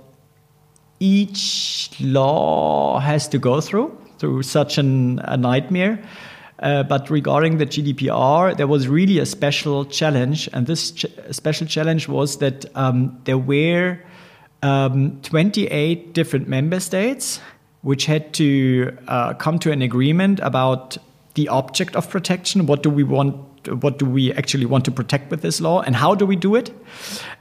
each 1.00 1.92
law 2.00 3.00
has 3.00 3.28
to 3.30 3.38
go 3.38 3.62
through 3.62 3.96
through 4.18 4.42
such 4.44 4.78
an, 4.78 5.20
a 5.20 5.38
nightmare. 5.38 6.04
Uh, 6.60 6.82
but 6.82 7.08
regarding 7.10 7.60
the 7.60 7.68
GDPR, 7.68 8.58
there 8.58 8.66
was 8.66 8.88
really 8.88 9.20
a 9.20 9.28
special 9.28 9.86
challenge, 9.86 10.50
and 10.54 10.66
this 10.66 10.90
ch 10.90 11.06
special 11.30 11.68
challenge 11.68 12.08
was 12.08 12.38
that 12.40 12.66
um, 12.76 13.16
there 13.26 13.38
were 13.38 14.00
um, 14.64 15.22
28 15.22 16.14
different 16.14 16.48
member 16.48 16.80
states 16.80 17.40
which 17.82 18.06
had 18.06 18.34
to 18.34 18.98
uh, 19.08 19.34
come 19.36 19.60
to 19.60 19.72
an 19.72 19.82
agreement 19.82 20.40
about 20.42 20.98
the 21.36 21.48
object 21.48 21.96
of 21.96 22.10
protection. 22.10 22.66
What 22.66 22.84
do 22.84 22.90
we 22.90 23.04
want 23.04 23.36
what 23.66 24.00
do 24.00 24.06
we 24.06 24.32
actually 24.34 24.66
want 24.66 24.86
to 24.86 24.92
protect 24.92 25.32
with 25.32 25.42
this 25.42 25.60
law 25.60 25.82
and 25.82 25.96
how 25.96 26.16
do 26.16 26.26
we 26.26 26.36
do 26.36 26.56
it? 26.56 26.72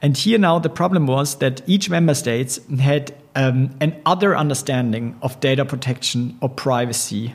And 0.02 0.16
here 0.16 0.38
now 0.38 0.58
the 0.58 0.68
problem 0.68 1.06
was 1.06 1.37
that 1.37 1.62
each 1.66 1.88
member 1.90 2.14
states 2.14 2.61
had 2.78 3.14
um, 3.35 3.76
an 3.80 4.00
other 4.06 4.37
understanding 4.37 5.16
of 5.23 5.38
data 5.40 5.64
protection 5.64 6.38
or 6.40 6.49
privacy 6.49 7.35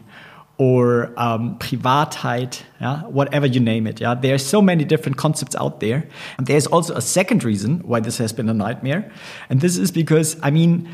or 0.58 1.12
um, 1.18 1.58
Privatheit, 1.58 2.62
yeah, 2.80 3.02
whatever 3.06 3.48
you 3.48 3.60
name 3.60 3.88
it. 3.88 4.00
Yeah, 4.00 4.14
there 4.14 4.36
are 4.36 4.38
so 4.38 4.62
many 4.62 4.84
different 4.84 5.18
concepts 5.18 5.56
out 5.56 5.80
there. 5.80 6.08
And 6.38 6.46
there's 6.46 6.68
also 6.68 6.96
a 6.96 7.02
second 7.02 7.44
reason 7.44 7.80
why 7.80 8.00
this 8.00 8.20
has 8.20 8.32
been 8.32 8.48
a 8.48 8.54
nightmare, 8.54 9.12
and 9.50 9.60
this 9.60 9.76
is 9.78 9.90
because 9.92 10.38
I 10.44 10.52
mean, 10.52 10.88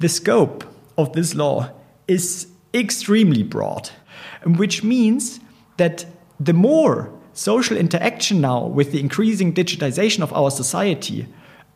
the 0.00 0.10
scope 0.10 0.64
of 0.98 1.14
this 1.14 1.34
law 1.34 1.70
is 2.06 2.48
extremely 2.74 3.42
broad, 3.42 3.88
which 4.44 4.84
means 4.84 5.40
that 5.78 6.04
the 6.38 6.52
more 6.52 7.10
social 7.36 7.76
interaction 7.76 8.40
now 8.40 8.66
with 8.66 8.92
the 8.92 9.00
increasing 9.00 9.52
digitization 9.52 10.22
of 10.22 10.32
our 10.32 10.50
society 10.50 11.26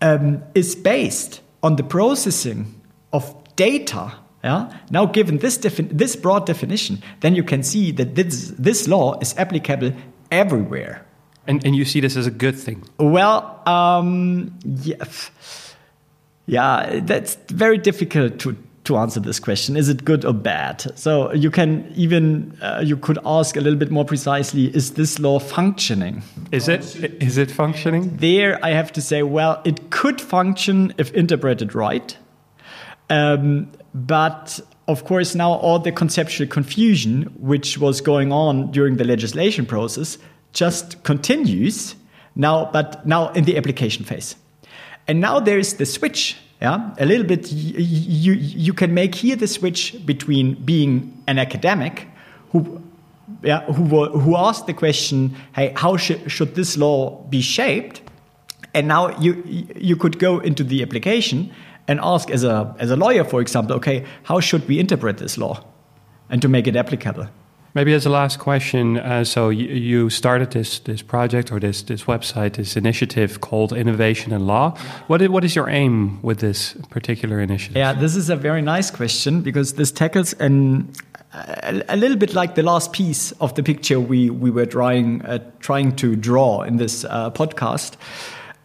um, 0.00 0.42
is 0.54 0.74
based 0.74 1.40
on 1.62 1.76
the 1.76 1.82
processing 1.82 2.80
of 3.12 3.34
data. 3.56 4.12
Yeah? 4.42 4.74
Now, 4.90 5.04
given 5.06 5.38
this, 5.38 5.58
this 5.58 6.16
broad 6.16 6.46
definition, 6.46 7.02
then 7.20 7.34
you 7.34 7.44
can 7.44 7.62
see 7.62 7.92
that 7.92 8.14
this, 8.14 8.54
this 8.58 8.88
law 8.88 9.18
is 9.20 9.36
applicable 9.36 9.92
everywhere. 10.30 11.04
And, 11.46 11.64
and 11.66 11.76
you 11.76 11.84
see 11.84 12.00
this 12.00 12.16
as 12.16 12.26
a 12.26 12.30
good 12.30 12.56
thing? 12.56 12.82
Well, 12.98 13.60
um, 13.66 14.58
yeah, 14.64 15.04
yeah, 16.46 17.00
that's 17.02 17.36
very 17.48 17.76
difficult 17.78 18.38
to, 18.40 18.56
to 18.90 18.96
answer 18.96 19.20
this 19.20 19.38
question 19.38 19.76
is 19.76 19.88
it 19.88 20.04
good 20.04 20.24
or 20.24 20.34
bad? 20.34 20.98
So 20.98 21.32
you 21.32 21.50
can 21.50 21.90
even 21.96 22.58
uh, 22.60 22.82
you 22.84 22.96
could 22.96 23.18
ask 23.24 23.56
a 23.56 23.60
little 23.60 23.78
bit 23.78 23.90
more 23.90 24.04
precisely 24.04 24.66
is 24.74 24.94
this 24.94 25.18
law 25.18 25.38
functioning? 25.38 26.22
Is 26.52 26.68
it 26.68 26.96
is 27.22 27.38
it 27.38 27.50
functioning? 27.50 28.16
There 28.16 28.58
i 28.64 28.70
have 28.70 28.92
to 28.92 29.00
say 29.00 29.22
well 29.22 29.62
it 29.64 29.90
could 29.90 30.20
function 30.20 30.92
if 30.98 31.12
interpreted 31.12 31.74
right. 31.74 32.16
Um, 33.08 33.70
but 33.94 34.60
of 34.88 35.04
course 35.04 35.34
now 35.34 35.52
all 35.52 35.78
the 35.78 35.92
conceptual 35.92 36.48
confusion 36.48 37.22
which 37.38 37.78
was 37.78 38.00
going 38.00 38.32
on 38.32 38.70
during 38.72 38.96
the 38.96 39.04
legislation 39.04 39.66
process 39.66 40.18
just 40.52 41.02
continues 41.04 41.94
now 42.34 42.68
but 42.72 43.06
now 43.06 43.30
in 43.30 43.44
the 43.44 43.56
application 43.56 44.04
phase. 44.04 44.34
And 45.06 45.20
now 45.20 45.40
there 45.40 45.58
is 45.58 45.74
the 45.74 45.86
switch 45.86 46.36
yeah, 46.60 46.94
a 46.98 47.06
little 47.06 47.26
bit. 47.26 47.50
You 47.50 48.34
you 48.34 48.74
can 48.74 48.92
make 48.92 49.14
here 49.14 49.36
the 49.36 49.46
switch 49.46 49.96
between 50.04 50.54
being 50.54 51.22
an 51.26 51.38
academic 51.38 52.06
who, 52.52 52.82
yeah, 53.42 53.64
who 53.64 54.06
who 54.06 54.36
asked 54.36 54.66
the 54.66 54.74
question, 54.74 55.34
hey, 55.54 55.72
how 55.76 55.96
should 55.96 56.30
should 56.30 56.54
this 56.54 56.76
law 56.76 57.22
be 57.30 57.40
shaped? 57.40 58.02
And 58.74 58.88
now 58.88 59.18
you 59.18 59.42
you 59.74 59.96
could 59.96 60.18
go 60.18 60.38
into 60.38 60.62
the 60.62 60.82
application 60.82 61.50
and 61.88 61.98
ask 62.02 62.30
as 62.30 62.44
a 62.44 62.74
as 62.78 62.90
a 62.90 62.96
lawyer, 62.96 63.24
for 63.24 63.40
example, 63.40 63.76
okay, 63.76 64.04
how 64.24 64.40
should 64.40 64.68
we 64.68 64.78
interpret 64.78 65.16
this 65.16 65.38
law, 65.38 65.64
and 66.28 66.42
to 66.42 66.48
make 66.48 66.66
it 66.66 66.76
applicable. 66.76 67.28
Maybe 67.72 67.94
as 67.94 68.04
a 68.04 68.10
last 68.10 68.40
question, 68.40 68.98
uh, 68.98 69.22
so 69.22 69.48
you, 69.48 70.10
started 70.10 70.50
this 70.50 70.80
this 70.80 71.02
project 71.02 71.52
or 71.52 71.60
this 71.60 71.82
this 71.82 72.04
website, 72.04 72.54
this 72.54 72.76
initiative 72.76 73.40
called 73.40 73.72
Innovation 73.72 74.32
in 74.32 74.44
Law. 74.46 74.76
What 75.06 75.22
is, 75.22 75.28
what 75.28 75.44
is 75.44 75.54
your 75.54 75.68
aim 75.68 76.20
with 76.20 76.40
this 76.40 76.74
particular 76.90 77.38
initiative? 77.38 77.76
Yeah, 77.76 77.92
this 77.92 78.16
is 78.16 78.28
a 78.28 78.34
very 78.34 78.60
nice 78.60 78.90
question 78.90 79.40
because 79.42 79.74
this 79.74 79.92
tackles 79.92 80.32
an 80.40 80.90
a, 81.32 81.84
a 81.88 81.96
little 81.96 82.16
bit 82.16 82.34
like 82.34 82.56
the 82.56 82.64
last 82.64 82.92
piece 82.92 83.30
of 83.40 83.54
the 83.54 83.62
picture 83.62 84.00
we 84.00 84.30
we 84.30 84.50
were 84.50 84.66
trying 84.66 85.22
uh, 85.22 85.38
trying 85.60 85.94
to 85.96 86.16
draw 86.16 86.62
in 86.62 86.76
this 86.76 87.04
uh, 87.04 87.30
podcast, 87.30 87.96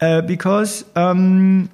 uh, 0.01 0.21
because. 0.21 0.83
Um, 0.95 1.69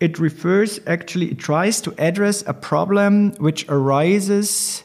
it 0.00 0.20
refers 0.20 0.78
actually, 0.86 1.32
it 1.32 1.40
tries 1.40 1.80
to 1.80 1.92
address 1.98 2.44
a 2.46 2.54
problem 2.54 3.32
which 3.38 3.66
arises 3.68 4.84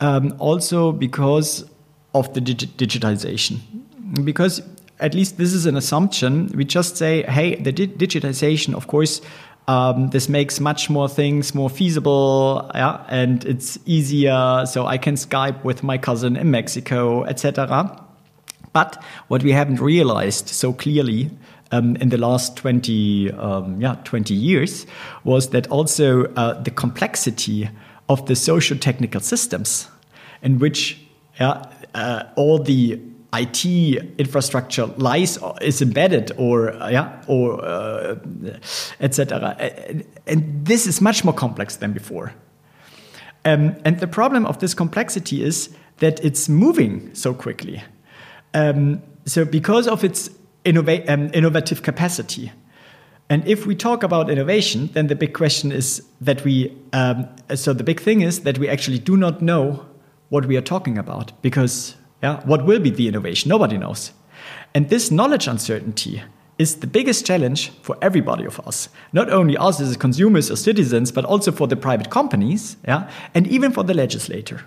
um, 0.00 0.34
also 0.38 0.92
because 0.92 1.64
of 2.14 2.32
the 2.34 2.40
dig 2.40 2.58
digitization. 2.76 3.60
Because 4.24 4.62
at 5.00 5.14
least 5.14 5.36
this 5.36 5.52
is 5.52 5.66
an 5.66 5.76
assumption. 5.76 6.48
We 6.54 6.64
just 6.64 6.96
say, 6.96 7.22
hey, 7.22 7.56
the 7.56 7.72
di 7.72 7.86
digitization, 7.86 8.74
of 8.74 8.86
course, 8.86 9.20
um, 9.68 10.10
this 10.10 10.28
makes 10.28 10.60
much 10.60 10.88
more 10.88 11.08
things 11.08 11.54
more 11.54 11.68
feasible, 11.68 12.70
yeah, 12.74 13.04
and 13.08 13.44
it's 13.44 13.78
easier. 13.84 14.64
So 14.66 14.86
I 14.86 14.96
can 14.96 15.16
Skype 15.16 15.64
with 15.64 15.82
my 15.82 15.98
cousin 15.98 16.36
in 16.36 16.50
Mexico, 16.50 17.24
etc. 17.24 18.02
But 18.72 19.02
what 19.28 19.42
we 19.42 19.52
haven't 19.52 19.80
realized 19.80 20.48
so 20.48 20.72
clearly 20.72 21.30
um, 21.72 21.96
in 21.96 22.10
the 22.10 22.18
last 22.18 22.56
20, 22.56 23.32
um, 23.32 23.80
yeah, 23.80 23.96
20 24.04 24.34
years 24.34 24.86
was 25.24 25.50
that 25.50 25.66
also 25.68 26.26
uh, 26.34 26.62
the 26.62 26.70
complexity 26.70 27.70
of 28.08 28.26
the 28.26 28.36
social 28.36 28.78
technical 28.78 29.20
systems 29.20 29.88
in 30.42 30.58
which 30.58 30.98
uh, 31.40 32.22
all 32.36 32.58
the 32.58 33.00
IT 33.34 33.64
infrastructure 34.18 34.86
lies 34.96 35.38
is 35.60 35.82
embedded 35.82 36.32
or 36.38 36.70
uh, 36.70 36.88
yeah 36.88 37.22
or 37.26 37.62
uh, 37.64 38.16
etc. 39.00 39.56
And 40.26 40.44
this 40.64 40.86
is 40.86 41.00
much 41.00 41.24
more 41.24 41.34
complex 41.34 41.76
than 41.76 41.92
before. 41.92 42.32
Um, 43.44 43.76
and 43.84 44.00
the 44.00 44.06
problem 44.06 44.46
of 44.46 44.58
this 44.58 44.74
complexity 44.74 45.42
is 45.42 45.70
that 45.98 46.24
it's 46.24 46.48
moving 46.48 47.14
so 47.14 47.34
quickly. 47.34 47.82
Um, 48.54 49.02
so 49.24 49.44
because 49.44 49.86
of 49.86 50.02
its 50.04 50.30
innova 50.64 51.08
um, 51.08 51.30
innovative 51.32 51.82
capacity, 51.82 52.52
and 53.28 53.46
if 53.46 53.66
we 53.66 53.74
talk 53.74 54.02
about 54.02 54.30
innovation, 54.30 54.90
then 54.92 55.08
the 55.08 55.16
big 55.16 55.34
question 55.34 55.72
is 55.72 56.02
that 56.20 56.44
we, 56.44 56.76
um, 56.92 57.28
so 57.54 57.72
the 57.72 57.82
big 57.82 58.00
thing 58.00 58.20
is 58.20 58.40
that 58.40 58.58
we 58.58 58.68
actually 58.68 58.98
do 58.98 59.16
not 59.16 59.42
know 59.42 59.84
what 60.28 60.46
we 60.46 60.56
are 60.56 60.62
talking 60.62 60.96
about 60.96 61.32
because 61.42 61.96
yeah, 62.22 62.40
what 62.44 62.64
will 62.64 62.80
be 62.80 62.90
the 62.90 63.08
innovation? 63.08 63.48
Nobody 63.48 63.78
knows. 63.78 64.12
And 64.74 64.88
this 64.88 65.10
knowledge 65.10 65.48
uncertainty 65.48 66.22
is 66.58 66.76
the 66.76 66.86
biggest 66.86 67.26
challenge 67.26 67.70
for 67.82 67.96
everybody 68.00 68.44
of 68.44 68.60
us. 68.60 68.88
Not 69.12 69.28
only 69.30 69.56
us 69.56 69.80
as 69.80 69.96
consumers 69.96 70.50
or 70.50 70.56
citizens, 70.56 71.12
but 71.12 71.24
also 71.24 71.52
for 71.52 71.66
the 71.66 71.76
private 71.76 72.10
companies, 72.10 72.76
yeah, 72.86 73.10
and 73.34 73.46
even 73.48 73.72
for 73.72 73.84
the 73.84 73.92
legislator. 73.92 74.64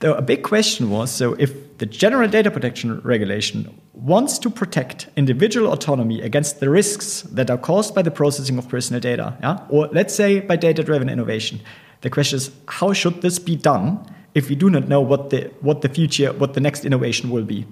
Though 0.00 0.14
a 0.14 0.22
big 0.22 0.42
question 0.42 0.90
was 0.90 1.10
so 1.10 1.34
if 1.34 1.78
the 1.78 1.86
General 1.86 2.28
Data 2.28 2.50
Protection 2.50 3.00
Regulation 3.00 3.80
wants 3.92 4.38
to 4.38 4.50
protect 4.50 5.08
individual 5.16 5.72
autonomy 5.72 6.20
against 6.22 6.60
the 6.60 6.70
risks 6.70 7.22
that 7.22 7.50
are 7.50 7.58
caused 7.58 7.94
by 7.94 8.02
the 8.02 8.10
processing 8.10 8.58
of 8.58 8.68
personal 8.68 9.00
data, 9.00 9.36
yeah, 9.40 9.58
or 9.68 9.88
let's 9.88 10.14
say 10.14 10.40
by 10.40 10.54
data 10.56 10.84
driven 10.84 11.08
innovation, 11.08 11.60
the 12.02 12.10
question 12.10 12.36
is 12.36 12.50
how 12.68 12.92
should 12.92 13.22
this 13.22 13.40
be 13.40 13.56
done 13.56 14.04
if 14.34 14.48
we 14.48 14.54
do 14.54 14.70
not 14.70 14.88
know 14.88 15.00
what 15.00 15.30
the 15.30 15.50
what 15.60 15.82
the 15.82 15.88
future, 15.88 16.32
what 16.32 16.54
the 16.54 16.60
next 16.60 16.84
innovation 16.84 17.30
will 17.30 17.44
be. 17.44 17.66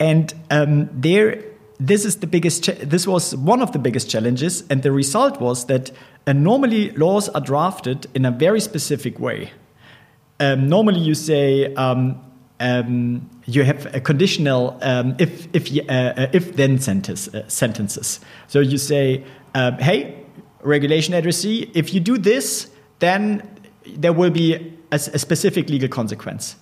And 0.00 0.32
um, 0.50 0.88
there, 0.92 1.44
this 1.78 2.04
is 2.04 2.16
the 2.16 2.26
biggest. 2.26 2.64
this 2.88 3.06
was 3.06 3.36
one 3.36 3.60
of 3.60 3.72
the 3.72 3.78
biggest 3.78 4.08
challenges, 4.08 4.64
and 4.70 4.82
the 4.82 4.92
result 4.92 5.40
was 5.40 5.66
that 5.66 5.90
uh, 6.26 6.32
normally 6.32 6.92
laws 6.92 7.28
are 7.30 7.40
drafted 7.40 8.06
in 8.14 8.24
a 8.24 8.30
very 8.30 8.60
specific 8.60 9.18
way. 9.18 9.50
Um, 10.40 10.68
normally, 10.68 11.00
you 11.00 11.14
say 11.14 11.74
um, 11.74 12.20
um 12.60 13.28
you 13.46 13.64
have 13.64 13.94
a 13.94 14.00
conditional 14.00 14.78
um, 14.82 15.14
if 15.18 15.48
if 15.52 15.70
uh, 15.88 15.92
uh, 15.92 16.26
if 16.32 16.56
then 16.56 16.78
sentence 16.78 17.28
uh, 17.28 17.48
sentences. 17.48 18.20
So 18.46 18.60
you 18.60 18.78
say, 18.78 19.24
um, 19.54 19.78
"Hey, 19.78 20.24
regulation 20.62 21.14
addressee, 21.14 21.70
if 21.74 21.94
you 21.94 22.00
do 22.00 22.18
this, 22.18 22.70
then 22.98 23.42
there 23.96 24.12
will 24.12 24.30
be 24.30 24.54
a, 24.90 24.96
a 24.96 25.18
specific 25.18 25.68
legal 25.68 25.88
consequence. 25.88 26.56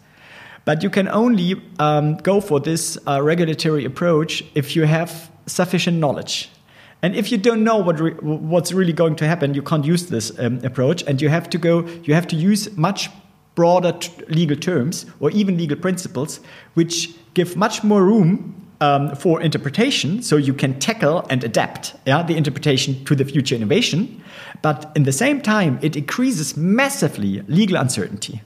But 0.65 0.83
you 0.83 0.91
can 0.91 1.09
only 1.09 1.61
um, 1.79 2.17
go 2.17 2.41
for 2.41 2.61
this 2.61 2.99
uh, 3.07 3.23
regulatory 3.23 3.85
approach 3.85 4.45
if 4.55 4.75
you 4.75 4.85
have 4.85 5.31
sufficient 5.47 5.99
knowledge. 5.99 6.51
And 7.03 7.15
if 7.15 7.31
you 7.31 7.39
don't 7.39 7.63
know 7.63 7.77
what 7.77 8.01
re 8.01 8.13
what's 8.21 8.73
really 8.73 8.93
going 8.93 9.17
to 9.17 9.27
happen, 9.27 9.55
you 9.55 9.63
can't 9.63 9.85
use 9.85 10.07
this 10.07 10.37
um, 10.39 10.61
approach, 10.65 11.05
and 11.07 11.23
you 11.23 11.29
have 11.29 11.49
to 11.51 11.59
go. 11.59 11.87
You 12.03 12.15
have 12.15 12.27
to 12.29 12.37
use 12.37 12.77
much 12.77 13.11
broader 13.57 13.99
legal 14.29 14.57
terms 14.57 15.07
or 15.19 15.33
even 15.33 15.57
legal 15.57 15.77
principles, 15.77 16.39
which 16.75 17.13
give 17.35 17.57
much 17.57 17.83
more 17.83 18.05
room 18.05 18.55
um, 18.81 19.17
for 19.17 19.41
interpretation, 19.41 20.23
so 20.23 20.37
you 20.37 20.55
can 20.55 20.79
tackle 20.79 21.27
and 21.31 21.43
adapt 21.43 21.97
yeah, 22.07 22.23
the 22.23 22.37
interpretation 22.37 23.05
to 23.07 23.17
the 23.17 23.25
future 23.25 23.57
innovation. 23.57 24.23
But 24.63 24.93
in 24.95 25.05
the 25.05 25.13
same 25.13 25.41
time, 25.41 25.79
it 25.83 25.97
increases 25.97 26.57
massively 26.57 27.43
legal 27.49 27.79
uncertainty 27.79 28.43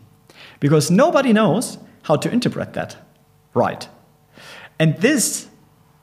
because 0.61 0.91
nobody 0.91 1.33
knows 1.33 1.79
how 2.03 2.17
to 2.17 2.31
interpret 2.31 2.75
that 2.75 2.97
right. 3.55 3.89
And 4.79 4.97
this 4.99 5.49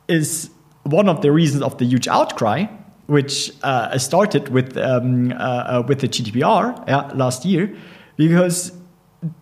is 0.08 0.50
one 0.84 1.10
of 1.10 1.22
the 1.22 1.32
reasons 1.32 1.64
of 1.64 1.78
the 1.78 1.86
huge 1.86 2.08
outcry, 2.08 2.66
which 3.08 3.52
uh, 3.64 3.98
started 3.98 4.50
with, 4.50 4.78
um, 4.78 5.32
uh, 5.32 5.36
uh 5.36 5.84
with 5.88 6.02
the 6.02 6.08
GDPR 6.08 6.88
yeah, 6.88 7.10
last 7.16 7.46
year, 7.46 7.74
because 8.18 8.77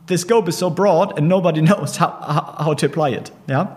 the 0.07 0.17
scope 0.17 0.47
is 0.47 0.57
so 0.57 0.69
broad 0.69 1.17
and 1.17 1.27
nobody 1.27 1.61
knows 1.69 1.97
how, 1.97 2.55
how, 2.59 2.73
to 2.73 2.85
apply 2.85 3.09
it. 3.09 3.31
Yeah. 3.47 3.67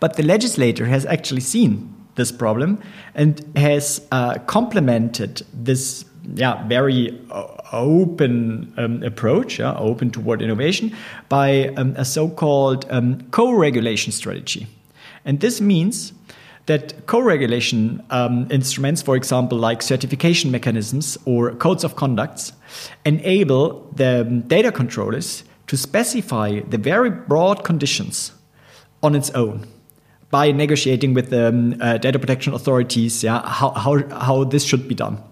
But 0.00 0.16
the 0.16 0.22
legislator 0.22 0.86
has 0.86 1.06
actually 1.06 1.40
seen 1.40 1.94
this 2.14 2.32
problem 2.32 2.80
and 3.14 3.40
has 3.56 4.06
uh, 4.12 4.38
complemented 4.46 5.42
this 5.52 6.04
yeah, 6.34 6.66
very 6.68 7.18
uh, 7.30 7.46
open 7.72 8.72
um, 8.76 9.02
approach, 9.02 9.58
yeah, 9.58 9.74
open 9.74 10.10
toward 10.10 10.42
innovation, 10.42 10.94
by 11.28 11.68
um, 11.76 11.94
a 11.96 12.04
so 12.04 12.28
called 12.28 12.86
um, 12.90 13.22
co 13.30 13.52
regulation 13.52 14.12
strategy. 14.12 14.66
And 15.24 15.40
this 15.40 15.60
means 15.60 16.12
that 16.66 17.06
co 17.06 17.20
regulation 17.20 18.02
um, 18.10 18.46
instruments, 18.50 19.02
for 19.02 19.16
example, 19.16 19.58
like 19.58 19.82
certification 19.82 20.50
mechanisms 20.50 21.18
or 21.24 21.52
codes 21.54 21.84
of 21.84 21.96
conducts, 21.96 22.52
enable 23.04 23.88
the 23.94 24.22
um, 24.22 24.40
data 24.42 24.70
controllers 24.70 25.44
to 25.66 25.76
specify 25.76 26.60
the 26.60 26.78
very 26.78 27.10
broad 27.10 27.64
conditions 27.64 28.32
on 29.02 29.14
its 29.14 29.30
own 29.30 29.66
by 30.30 30.50
negotiating 30.50 31.14
with 31.14 31.30
the 31.30 31.48
um, 31.48 31.76
uh, 31.80 31.98
data 31.98 32.18
protection 32.18 32.54
authorities 32.54 33.22
yeah, 33.22 33.46
how, 33.46 33.70
how, 33.70 34.02
how 34.18 34.44
this 34.44 34.64
should 34.64 34.88
be 34.88 34.94
done. 34.94 35.22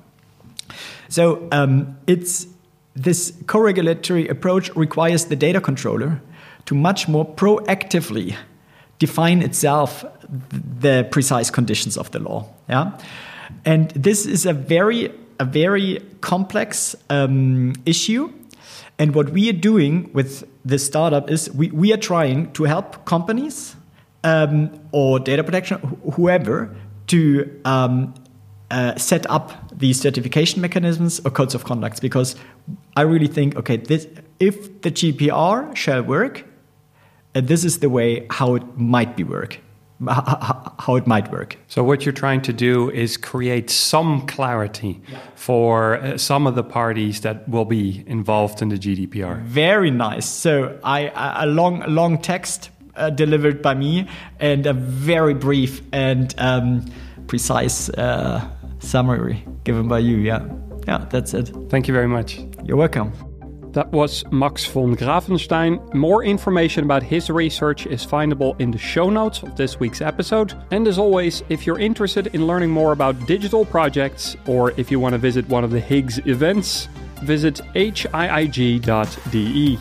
So 1.08 1.48
um, 1.52 1.96
it's 2.06 2.46
this 2.94 3.32
co-regulatory 3.46 4.28
approach 4.28 4.74
requires 4.76 5.26
the 5.26 5.36
data 5.36 5.60
controller 5.60 6.20
to 6.66 6.74
much 6.74 7.08
more 7.08 7.24
proactively 7.24 8.36
define 9.00 9.42
itself 9.42 10.04
the 10.80 11.08
precise 11.10 11.50
conditions 11.50 11.96
of 11.96 12.12
the 12.12 12.20
law. 12.20 12.46
Yeah, 12.68 12.96
and 13.64 13.90
this 13.90 14.26
is 14.26 14.46
a 14.46 14.52
very 14.52 15.12
a 15.40 15.44
very 15.44 16.00
complex 16.20 16.94
um, 17.08 17.72
issue. 17.86 18.32
And 18.98 19.14
what 19.14 19.30
we 19.30 19.48
are 19.48 19.54
doing 19.54 20.10
with 20.12 20.46
this 20.64 20.84
startup 20.84 21.30
is 21.30 21.50
we, 21.52 21.70
we 21.70 21.92
are 21.92 21.96
trying 21.96 22.52
to 22.52 22.64
help 22.64 23.06
companies 23.06 23.74
um, 24.22 24.70
or 24.92 25.18
data 25.18 25.42
protection, 25.42 25.78
whoever, 26.12 26.76
to 27.06 27.60
um, 27.64 28.12
uh, 28.70 28.94
set 28.96 29.28
up 29.30 29.52
these 29.76 29.98
certification 29.98 30.60
mechanisms 30.60 31.20
or 31.24 31.30
codes 31.30 31.54
of 31.54 31.64
conducts 31.64 31.98
because 32.00 32.36
I 32.96 33.02
really 33.02 33.26
think 33.26 33.56
okay 33.56 33.78
this 33.78 34.06
if 34.38 34.82
the 34.82 34.90
GPR 34.90 35.74
shall 35.74 36.02
work 36.02 36.44
uh, 37.34 37.40
this 37.40 37.64
is 37.64 37.78
the 37.78 37.88
way 37.88 38.26
how 38.30 38.54
it 38.54 38.64
might 38.76 39.16
be 39.16 39.24
work 39.24 39.60
how 40.06 40.96
it 40.96 41.06
might 41.06 41.30
work. 41.30 41.58
So 41.68 41.84
what 41.84 42.06
you're 42.06 42.12
trying 42.12 42.40
to 42.42 42.52
do 42.52 42.90
is 42.90 43.16
create 43.16 43.68
some 43.68 44.26
clarity 44.26 45.00
yeah. 45.08 45.18
for 45.34 45.96
uh, 45.96 46.16
some 46.16 46.46
of 46.46 46.54
the 46.54 46.62
parties 46.62 47.20
that 47.20 47.48
will 47.48 47.66
be 47.66 48.02
involved 48.06 48.62
in 48.62 48.70
the 48.70 48.76
GDPR. 48.78 49.42
Very 49.42 49.90
nice. 49.90 50.26
So 50.26 50.78
I 50.84 51.12
a 51.14 51.46
long 51.46 51.84
long 51.86 52.18
text 52.18 52.70
uh, 52.96 53.10
delivered 53.10 53.60
by 53.60 53.74
me 53.74 54.08
and 54.38 54.66
a 54.66 54.72
very 54.72 55.34
brief 55.34 55.82
and 55.92 56.34
um, 56.38 56.86
precise 57.26 57.90
uh, 57.90 58.48
summary 58.78 59.44
given 59.64 59.86
by 59.86 59.98
you. 59.98 60.16
Yeah, 60.16 60.48
yeah, 60.86 61.04
that's 61.10 61.34
it. 61.34 61.52
Thank 61.68 61.88
you 61.88 61.94
very 61.94 62.08
much. 62.08 62.40
You're 62.64 62.78
welcome. 62.78 63.29
That 63.72 63.92
was 63.92 64.24
Max 64.32 64.66
von 64.66 64.96
Grafenstein. 64.96 65.94
More 65.94 66.24
information 66.24 66.82
about 66.82 67.04
his 67.04 67.30
research 67.30 67.86
is 67.86 68.04
findable 68.04 68.60
in 68.60 68.72
the 68.72 68.78
show 68.78 69.10
notes 69.10 69.44
of 69.44 69.54
this 69.54 69.78
week's 69.78 70.00
episode. 70.00 70.54
And 70.72 70.88
as 70.88 70.98
always, 70.98 71.44
if 71.48 71.66
you're 71.66 71.78
interested 71.78 72.34
in 72.34 72.48
learning 72.48 72.70
more 72.70 72.90
about 72.90 73.28
digital 73.28 73.64
projects 73.64 74.36
or 74.46 74.72
if 74.72 74.90
you 74.90 74.98
want 74.98 75.12
to 75.12 75.18
visit 75.18 75.48
one 75.48 75.62
of 75.62 75.70
the 75.70 75.80
HIIG's 75.80 76.18
events, 76.26 76.88
visit 77.22 77.60
hiig.de. 77.76 79.78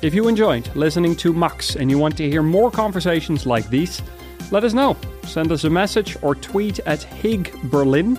If 0.00 0.14
you 0.14 0.28
enjoyed 0.28 0.76
listening 0.76 1.16
to 1.16 1.32
Max 1.32 1.74
and 1.74 1.90
you 1.90 1.98
want 1.98 2.16
to 2.18 2.30
hear 2.30 2.42
more 2.42 2.70
conversations 2.70 3.46
like 3.46 3.68
these, 3.68 4.00
let 4.52 4.62
us 4.62 4.74
know. 4.74 4.96
Send 5.24 5.50
us 5.50 5.64
a 5.64 5.70
message 5.70 6.16
or 6.22 6.36
tweet 6.36 6.78
at 6.80 7.00
HIIG 7.00 7.68
Berlin. 7.68 8.16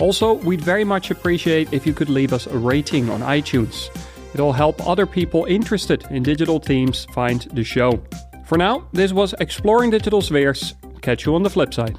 Also, 0.00 0.32
we'd 0.32 0.62
very 0.62 0.84
much 0.84 1.10
appreciate 1.10 1.74
if 1.74 1.86
you 1.86 1.92
could 1.92 2.08
leave 2.08 2.32
us 2.32 2.46
a 2.46 2.56
rating 2.56 3.10
on 3.10 3.20
iTunes. 3.20 3.90
It'll 4.34 4.52
help 4.52 4.86
other 4.86 5.06
people 5.06 5.44
interested 5.44 6.04
in 6.10 6.22
digital 6.22 6.58
themes 6.58 7.06
find 7.14 7.42
the 7.52 7.64
show. 7.64 8.02
For 8.44 8.58
now, 8.58 8.88
this 8.92 9.12
was 9.12 9.32
Exploring 9.40 9.90
Digital 9.90 10.20
Spheres. 10.20 10.74
Catch 11.00 11.24
you 11.24 11.34
on 11.34 11.42
the 11.42 11.50
flip 11.50 11.72
side. 11.72 11.96